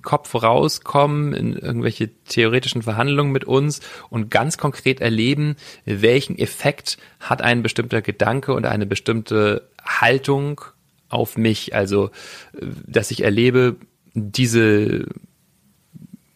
Kopf 0.03 0.35
rauskommen 0.35 1.33
in 1.33 1.53
irgendwelche 1.53 2.09
theoretischen 2.25 2.83
Verhandlungen 2.83 3.31
mit 3.31 3.45
uns 3.45 3.81
und 4.09 4.29
ganz 4.29 4.59
konkret 4.59 5.01
erleben, 5.01 5.55
welchen 5.85 6.37
Effekt 6.37 6.99
hat 7.19 7.41
ein 7.41 7.63
bestimmter 7.63 8.03
Gedanke 8.03 8.53
und 8.53 8.67
eine 8.67 8.85
bestimmte 8.85 9.67
Haltung 9.83 10.61
auf 11.09 11.35
mich. 11.35 11.73
Also, 11.73 12.11
dass 12.61 13.09
ich 13.09 13.23
erlebe, 13.23 13.77
diese 14.13 15.07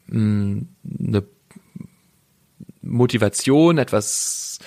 mh, 0.07 0.09
hm, 0.09 0.67
eine 1.07 1.23
Motivation, 2.81 3.77
etwas 3.77 4.59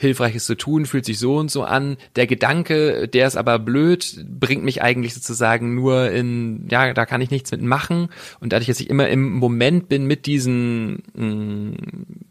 Hilfreiches 0.00 0.44
zu 0.46 0.56
tun, 0.56 0.86
fühlt 0.86 1.04
sich 1.04 1.18
so 1.18 1.36
und 1.36 1.50
so 1.50 1.64
an. 1.64 1.96
Der 2.14 2.28
Gedanke, 2.28 3.08
der 3.08 3.26
ist 3.26 3.36
aber 3.36 3.58
blöd, 3.58 4.24
bringt 4.28 4.62
mich 4.62 4.80
eigentlich 4.80 5.12
sozusagen 5.12 5.74
nur 5.74 6.12
in, 6.12 6.68
ja, 6.70 6.94
da 6.94 7.04
kann 7.04 7.20
ich 7.20 7.32
nichts 7.32 7.50
mit 7.50 7.62
machen. 7.62 8.08
Und 8.38 8.52
dadurch, 8.52 8.68
dass 8.68 8.78
ich 8.78 8.90
immer 8.90 9.08
im 9.08 9.32
Moment 9.32 9.88
bin 9.88 10.06
mit 10.06 10.26
diesen, 10.26 11.02
mm, 11.14 11.72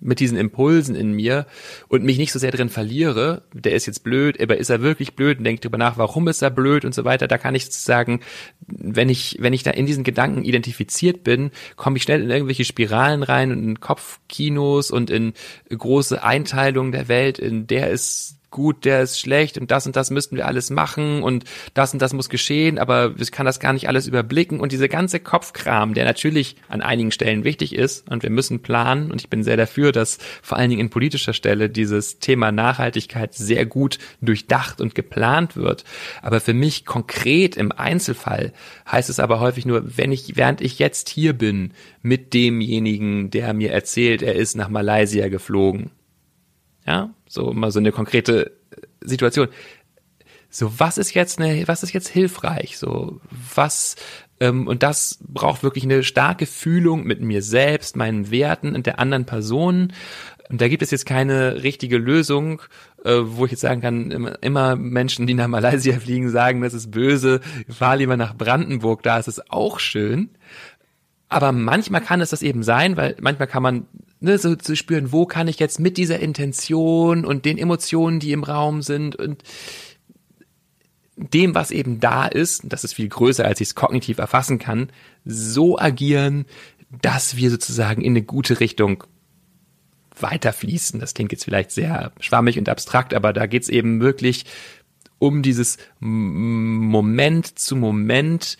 mit 0.08 0.22
diesen 0.22 0.38
Impulsen 0.38 0.96
in 0.96 1.12
mir 1.12 1.46
und 1.89 2.04
mich 2.04 2.17
nicht 2.17 2.32
so 2.32 2.39
sehr 2.39 2.52
drin 2.52 2.70
verliere, 2.70 3.43
der 3.54 3.74
ist 3.74 3.86
jetzt 3.88 4.06
blöd, 4.06 4.41
aber 4.41 4.58
ist 4.58 4.70
er 4.70 4.82
wirklich 4.82 5.15
blöd 5.15 5.38
und 5.38 5.43
denke 5.43 5.62
drüber 5.62 5.78
nach, 5.78 5.98
warum 5.98 6.30
ist 6.30 6.41
er 6.41 6.50
blöd 6.50 6.86
und 6.86 6.96
so 6.96 7.04
weiter, 7.04 7.28
da 7.28 7.38
kann 7.38 7.56
ich 7.56 7.65
sozusagen, 7.65 8.22
wenn 8.67 9.10
ich, 9.10 9.38
wenn 9.41 9.52
ich 9.52 9.63
da 9.63 9.72
in 9.72 9.86
diesen 9.86 10.06
Gedanken 10.06 10.46
identifiziert 10.46 11.24
bin, 11.24 11.52
komme 11.76 11.98
ich 11.98 12.04
schnell 12.04 12.24
in 12.24 12.30
irgendwelche 12.30 12.63
Spiralen 12.63 13.22
rein 13.22 13.52
und 13.52 13.62
in 13.62 13.80
Kopfkinos 13.82 14.91
und 14.91 15.10
in 15.10 15.34
große 15.70 16.24
Einteilungen 16.24 16.93
der 16.93 17.10
Welt, 17.10 17.38
in 17.38 17.67
der 17.67 17.89
ist 17.89 18.37
gut, 18.50 18.86
der 18.86 19.02
ist 19.02 19.20
schlecht 19.20 19.58
und 19.58 19.72
das 19.72 19.86
und 19.86 19.96
das 19.96 20.10
müssten 20.10 20.38
wir 20.38 20.48
alles 20.48 20.70
machen 20.70 21.22
und 21.22 21.44
das 21.74 21.94
und 21.94 22.02
das 22.02 22.14
muss 22.14 22.30
geschehen, 22.30 22.80
aber 22.80 23.14
ich 23.18 23.32
kann 23.32 23.46
das 23.46 23.60
gar 23.60 23.74
nicht 23.74 23.88
alles 23.88 24.08
überblicken 24.08 24.60
und 24.60 24.72
diese 24.72 24.88
ganze 24.88 25.20
Kopfkram, 25.20 25.94
der 25.94 26.06
natürlich 26.06 26.56
an 26.70 26.82
einigen 26.82 27.12
Stellen 27.12 27.44
wichtig 27.44 27.76
ist 27.76 28.10
und 28.10 28.24
wir 28.24 28.30
müssen 28.30 28.62
planen 28.62 29.12
und 29.12 29.22
ich 29.22 29.30
bin 29.30 29.44
sehr 29.44 29.58
dafür, 29.58 29.92
dass 29.92 30.18
vor 30.42 30.58
allen 30.58 30.70
Dingen 30.70 30.82
in 30.82 30.90
politischer 30.90 31.34
Stelle 31.34 31.70
dieses 31.70 32.20
Thema 32.20 32.52
Nachhaltigkeit 32.52 33.34
sehr 33.34 33.66
gut 33.66 34.00
durchdacht 34.22 34.80
und 34.80 34.96
geplant 34.96 35.56
wird. 35.58 35.84
Aber 36.22 36.40
für 36.40 36.54
mich 36.54 36.86
konkret 36.86 37.58
im 37.58 37.72
Einzelfall 37.72 38.54
heißt 38.90 39.10
es 39.10 39.20
aber 39.20 39.40
häufig 39.40 39.66
nur, 39.66 39.98
wenn 39.98 40.12
ich, 40.12 40.38
während 40.38 40.62
ich 40.62 40.80
jetzt 40.80 41.10
hier 41.10 41.34
bin 41.34 41.74
mit 42.02 42.34
demjenigen, 42.34 43.30
der 43.30 43.54
mir 43.54 43.72
erzählt, 43.72 44.22
er 44.22 44.36
ist 44.36 44.56
nach 44.56 44.70
Malaysia 44.70 45.28
geflogen 45.28 45.92
ja, 46.88 47.13
so 47.28 47.54
mal 47.54 47.71
so 47.71 47.80
eine 47.80 47.91
konkrete 47.91 48.52
Situation. 49.02 49.50
So, 50.50 50.80
was 50.80 50.97
ist 50.97 51.13
jetzt 51.13 51.39
eine, 51.39 51.67
was 51.67 51.84
ist 51.84 51.91
jetzt 51.91 52.08
hilfreich? 52.08 52.78
So, 52.78 53.19
was, 53.54 53.97
ähm, 54.39 54.65
und 54.65 54.82
das 54.82 55.19
braucht 55.21 55.62
wirklich 55.62 55.84
eine 55.84 56.04
starke 56.04 56.45
Fühlung 56.45 57.04
mit 57.04 57.21
mir 57.21 57.41
selbst, 57.41 57.97
meinen 57.97 58.32
Werten 58.32 58.73
und 58.73 58.86
der 58.86 59.00
anderen 59.00 59.26
Person. 59.26 59.93
Und 60.50 60.62
da 60.62 60.69
gibt 60.69 60.82
es 60.82 60.91
jetzt 60.91 61.06
keine 61.06 61.63
richtige 61.63 61.97
Lösung, 61.97 62.62
äh, 63.04 63.17
wo 63.21 63.43
ich 63.43 63.52
jetzt 63.52 63.62
sagen 63.62 63.82
kann, 63.82 64.10
immer, 64.10 64.41
immer 64.41 64.78
Menschen, 64.78 65.28
die 65.28 65.34
nach 65.34 65.50
Malaysia 65.50 66.00
fliegen, 66.00 66.30
sagen, 66.30 66.62
das 66.62 66.73
ist 66.73 66.91
böse, 66.91 67.41
fahr 67.67 67.97
lieber 67.97 68.15
nach 68.15 68.36
Brandenburg, 68.36 69.04
da 69.04 69.19
ist 69.19 69.28
es 69.28 69.52
auch 69.52 69.80
schön. 69.80 70.30
Aber 71.28 71.52
manchmal 71.52 72.00
kann 72.00 72.21
es 72.21 72.30
das 72.30 72.41
eben 72.41 72.63
sein, 72.63 72.95
weil 72.95 73.17
manchmal 73.19 73.50
kann 73.50 73.63
man 73.63 73.86
ne, 74.20 74.38
so 74.38 74.56
zu 74.56 74.76
spüren, 74.76 75.12
wo 75.12 75.26
kann 75.26 75.48
ich 75.48 75.60
jetzt 75.60 75.80
mit 75.80 75.98
dieser 75.98 76.20
Intention 76.20 77.26
und 77.26 77.46
den 77.46 77.58
Emotionen, 77.58 78.20
die 78.20 78.32
im 78.32 78.44
Raum 78.44 78.82
sind 78.82 79.16
und 79.16 79.44
dem, 81.16 81.56
was 81.56 81.72
eben 81.72 82.00
da 82.00 82.28
ist, 82.28 82.62
das 82.66 82.84
ist 82.84 82.94
viel 82.94 83.10
größer, 83.10 83.44
als 83.44 83.60
ich 83.60 83.70
es 83.70 83.76
kognitiv 83.76 84.20
erfassen 84.20 84.60
kann, 84.60 84.90
so 85.26 85.80
agieren, 85.80 86.46
dass 87.02 87.36
wir 87.36 87.50
sozusagen 87.50 88.02
in 88.02 88.14
eine 88.14 88.22
gute 88.22 88.60
Richtung 88.60 89.04
weiterfließen. 90.20 91.00
Das 91.00 91.14
klingt 91.14 91.32
jetzt 91.32 91.44
vielleicht 91.44 91.72
sehr 91.72 92.12
schwammig 92.20 92.58
und 92.58 92.70
abstrakt, 92.70 93.14
aber 93.14 93.34
da 93.34 93.48
geht's 93.48 93.70
eben 93.70 94.00
wirklich 94.00 94.46
um 95.20 95.42
dieses 95.42 95.78
Moment 96.00 97.58
zu 97.58 97.76
Moment 97.76 98.58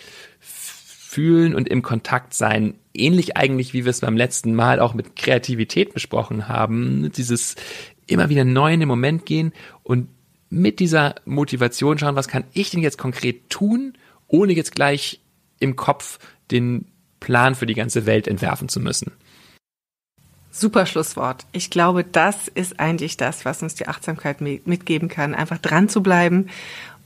fühlen 1.08 1.56
und 1.56 1.70
im 1.70 1.84
Kontakt 1.84 2.34
sein. 2.34 2.76
Ähnlich 2.93 3.38
eigentlich, 3.38 3.74
wie 3.74 3.86
wir 3.86 3.91
es 3.91 4.02
beim 4.02 4.17
letzten 4.17 4.54
Mal 4.54 4.82
auch 4.82 4.93
mit 4.93 5.15
Kreativität 5.15 5.93
besprochen 5.93 6.50
haben. 6.50 7.13
Dieses 7.13 7.56
immer 8.08 8.28
wieder 8.28 8.43
neu 8.43 8.74
in 8.74 8.82
den 8.82 8.89
Moment 8.89 9.26
gehen 9.26 9.54
und 9.84 10.10
mit 10.50 10.82
dieser 10.82 11.15
Motivation 11.24 11.98
schauen, 11.98 12.17
was 12.17 12.28
kann 12.28 12.43
ich 12.52 12.72
denn 12.72 12.82
jetzt 12.82 12.98
konkret 12.98 13.50
tun, 13.50 13.93
ohne 14.28 14.52
jetzt 14.52 14.76
gleich 14.76 15.22
im 15.60 15.78
Kopf 15.78 16.20
den 16.52 16.86
Plan 17.22 17.56
für 17.56 17.65
die 17.65 17.74
ganze 17.74 18.06
Welt 18.06 18.28
entwerfen 18.28 18.67
zu 18.67 18.82
müssen. 18.82 19.13
Super 20.52 20.86
Schlusswort. 20.86 21.46
Ich 21.54 21.70
glaube, 21.70 22.04
das 22.04 22.50
ist 22.50 22.82
eigentlich 22.82 23.15
das, 23.15 23.46
was 23.46 23.63
uns 23.63 23.76
die 23.76 23.88
Achtsamkeit 23.88 24.41
mitgeben 24.41 25.08
kann, 25.08 25.36
einfach 25.36 25.58
dran 25.58 25.88
zu 25.88 26.04
bleiben 26.04 26.48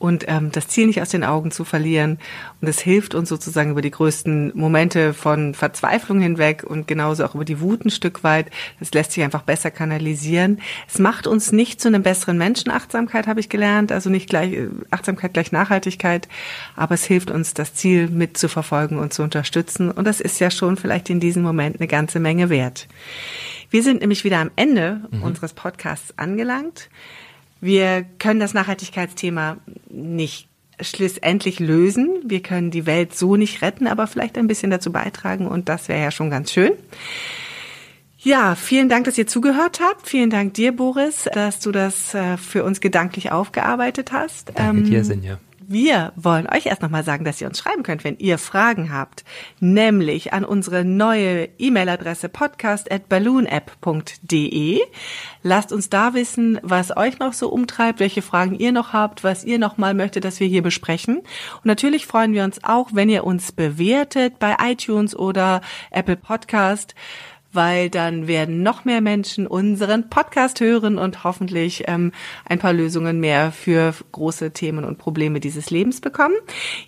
und 0.01 0.25
ähm, 0.27 0.51
das 0.51 0.67
Ziel 0.67 0.87
nicht 0.87 0.99
aus 0.99 1.09
den 1.09 1.23
Augen 1.23 1.51
zu 1.51 1.63
verlieren. 1.63 2.17
Und 2.59 2.67
es 2.67 2.79
hilft 2.79 3.13
uns 3.13 3.29
sozusagen 3.29 3.69
über 3.69 3.83
die 3.83 3.91
größten 3.91 4.51
Momente 4.55 5.13
von 5.13 5.53
Verzweiflung 5.53 6.19
hinweg 6.19 6.63
und 6.63 6.87
genauso 6.87 7.23
auch 7.23 7.35
über 7.35 7.45
die 7.45 7.61
Wut 7.61 7.85
ein 7.85 7.91
Stück 7.91 8.23
weit. 8.23 8.49
Das 8.79 8.91
lässt 8.95 9.11
sich 9.11 9.23
einfach 9.23 9.43
besser 9.43 9.69
kanalisieren. 9.69 10.59
Es 10.87 10.97
macht 10.97 11.27
uns 11.27 11.51
nicht 11.51 11.79
zu 11.79 11.87
einem 11.87 12.01
besseren 12.01 12.39
Menschen. 12.39 12.71
Achtsamkeit 12.71 13.27
habe 13.27 13.39
ich 13.39 13.49
gelernt, 13.49 13.91
also 13.91 14.09
nicht 14.09 14.27
gleich 14.27 14.53
äh, 14.53 14.69
Achtsamkeit 14.89 15.33
gleich 15.33 15.51
Nachhaltigkeit, 15.51 16.27
aber 16.75 16.95
es 16.95 17.05
hilft 17.05 17.29
uns, 17.29 17.53
das 17.53 17.75
Ziel 17.75 18.09
mitzuverfolgen 18.09 18.97
und 18.97 19.13
zu 19.13 19.21
unterstützen. 19.21 19.91
Und 19.91 20.05
das 20.05 20.19
ist 20.19 20.39
ja 20.39 20.49
schon 20.49 20.77
vielleicht 20.77 21.11
in 21.11 21.19
diesem 21.19 21.43
Moment 21.43 21.79
eine 21.79 21.87
ganze 21.87 22.19
Menge 22.19 22.49
wert. 22.49 22.87
Wir 23.69 23.83
sind 23.83 24.01
nämlich 24.01 24.23
wieder 24.23 24.39
am 24.39 24.49
Ende 24.55 25.01
mhm. 25.11 25.21
unseres 25.21 25.53
Podcasts 25.53 26.17
angelangt. 26.17 26.89
Wir 27.61 28.03
können 28.19 28.39
das 28.39 28.53
Nachhaltigkeitsthema 28.53 29.57
nicht 29.89 30.49
schlussendlich 30.79 31.59
lösen. 31.59 32.21
Wir 32.25 32.41
können 32.41 32.71
die 32.71 32.85
Welt 32.85 33.15
so 33.15 33.35
nicht 33.35 33.61
retten, 33.61 33.87
aber 33.87 34.07
vielleicht 34.07 34.37
ein 34.37 34.47
bisschen 34.47 34.71
dazu 34.71 34.91
beitragen 34.91 35.47
und 35.47 35.69
das 35.69 35.87
wäre 35.87 36.01
ja 36.01 36.11
schon 36.11 36.29
ganz 36.29 36.51
schön. 36.51 36.73
Ja, 38.17 38.55
vielen 38.55 38.89
Dank, 38.89 39.05
dass 39.05 39.17
ihr 39.17 39.25
zugehört 39.25 39.79
habt. 39.81 40.07
Vielen 40.07 40.29
Dank 40.29 40.53
dir, 40.53 40.75
Boris, 40.75 41.27
dass 41.33 41.59
du 41.59 41.71
das 41.71 42.13
äh, 42.13 42.37
für 42.37 42.63
uns 42.63 42.79
gedanklich 42.79 43.31
aufgearbeitet 43.31 44.11
hast. 44.11 44.51
Danke 44.55 44.79
ähm, 44.79 44.83
dir, 44.85 45.03
Sinja. 45.03 45.39
Wir 45.71 46.11
wollen 46.17 46.49
euch 46.53 46.65
erst 46.65 46.81
nochmal 46.81 47.05
sagen, 47.05 47.23
dass 47.23 47.39
ihr 47.39 47.47
uns 47.47 47.59
schreiben 47.59 47.83
könnt, 47.83 48.03
wenn 48.03 48.17
ihr 48.17 48.37
Fragen 48.37 48.91
habt, 48.91 49.23
nämlich 49.61 50.33
an 50.33 50.43
unsere 50.43 50.83
neue 50.83 51.47
E-Mail-Adresse 51.57 52.27
podcast@balloonapp.de. 52.27 54.81
Lasst 55.43 55.71
uns 55.71 55.89
da 55.89 56.13
wissen, 56.13 56.59
was 56.61 56.97
euch 56.97 57.19
noch 57.19 57.31
so 57.31 57.47
umtreibt, 57.47 58.01
welche 58.01 58.21
Fragen 58.21 58.55
ihr 58.55 58.73
noch 58.73 58.91
habt, 58.91 59.23
was 59.23 59.45
ihr 59.45 59.59
noch 59.59 59.77
mal 59.77 59.93
möchtet, 59.93 60.25
dass 60.25 60.41
wir 60.41 60.47
hier 60.47 60.61
besprechen. 60.61 61.19
Und 61.19 61.25
natürlich 61.63 62.05
freuen 62.05 62.33
wir 62.33 62.43
uns 62.43 62.61
auch, 62.65 62.89
wenn 62.91 63.07
ihr 63.07 63.23
uns 63.23 63.53
bewertet 63.53 64.39
bei 64.39 64.57
iTunes 64.61 65.15
oder 65.15 65.61
Apple 65.89 66.17
Podcast 66.17 66.95
weil 67.53 67.89
dann 67.89 68.27
werden 68.27 68.63
noch 68.63 68.85
mehr 68.85 69.01
Menschen 69.01 69.47
unseren 69.47 70.09
Podcast 70.09 70.59
hören 70.59 70.97
und 70.97 71.23
hoffentlich 71.23 71.83
ähm, 71.87 72.11
ein 72.45 72.59
paar 72.59 72.73
Lösungen 72.73 73.19
mehr 73.19 73.51
für 73.51 73.93
große 74.11 74.51
Themen 74.51 74.85
und 74.85 74.97
Probleme 74.97 75.39
dieses 75.39 75.69
Lebens 75.69 76.01
bekommen. 76.01 76.35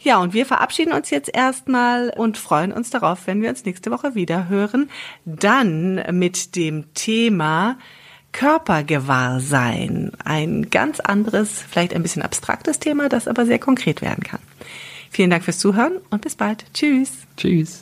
Ja, 0.02 0.20
und 0.20 0.34
wir 0.34 0.46
verabschieden 0.46 0.94
uns 0.94 1.10
jetzt 1.10 1.30
erstmal 1.34 2.10
und 2.10 2.38
freuen 2.38 2.72
uns 2.72 2.90
darauf, 2.90 3.28
wenn 3.28 3.42
wir 3.42 3.50
uns 3.50 3.66
nächste 3.66 3.92
Woche 3.92 4.16
wieder 4.16 4.50
hören. 4.50 4.90
Dann 5.26 6.04
mit 6.12 6.56
dem 6.56 6.94
Thema 6.94 7.78
Körpergewahrsein. 8.34 10.12
Ein 10.24 10.70
ganz 10.70 11.00
anderes, 11.00 11.64
vielleicht 11.70 11.94
ein 11.94 12.02
bisschen 12.02 12.24
abstraktes 12.24 12.80
Thema, 12.80 13.08
das 13.08 13.28
aber 13.28 13.46
sehr 13.46 13.60
konkret 13.60 14.02
werden 14.02 14.24
kann. 14.24 14.42
Vielen 15.10 15.30
Dank 15.30 15.44
fürs 15.44 15.60
Zuhören 15.60 16.00
und 16.10 16.22
bis 16.22 16.36
bald. 16.36 16.66
Tschüss. 16.74 17.12
Tschüss. 17.38 17.82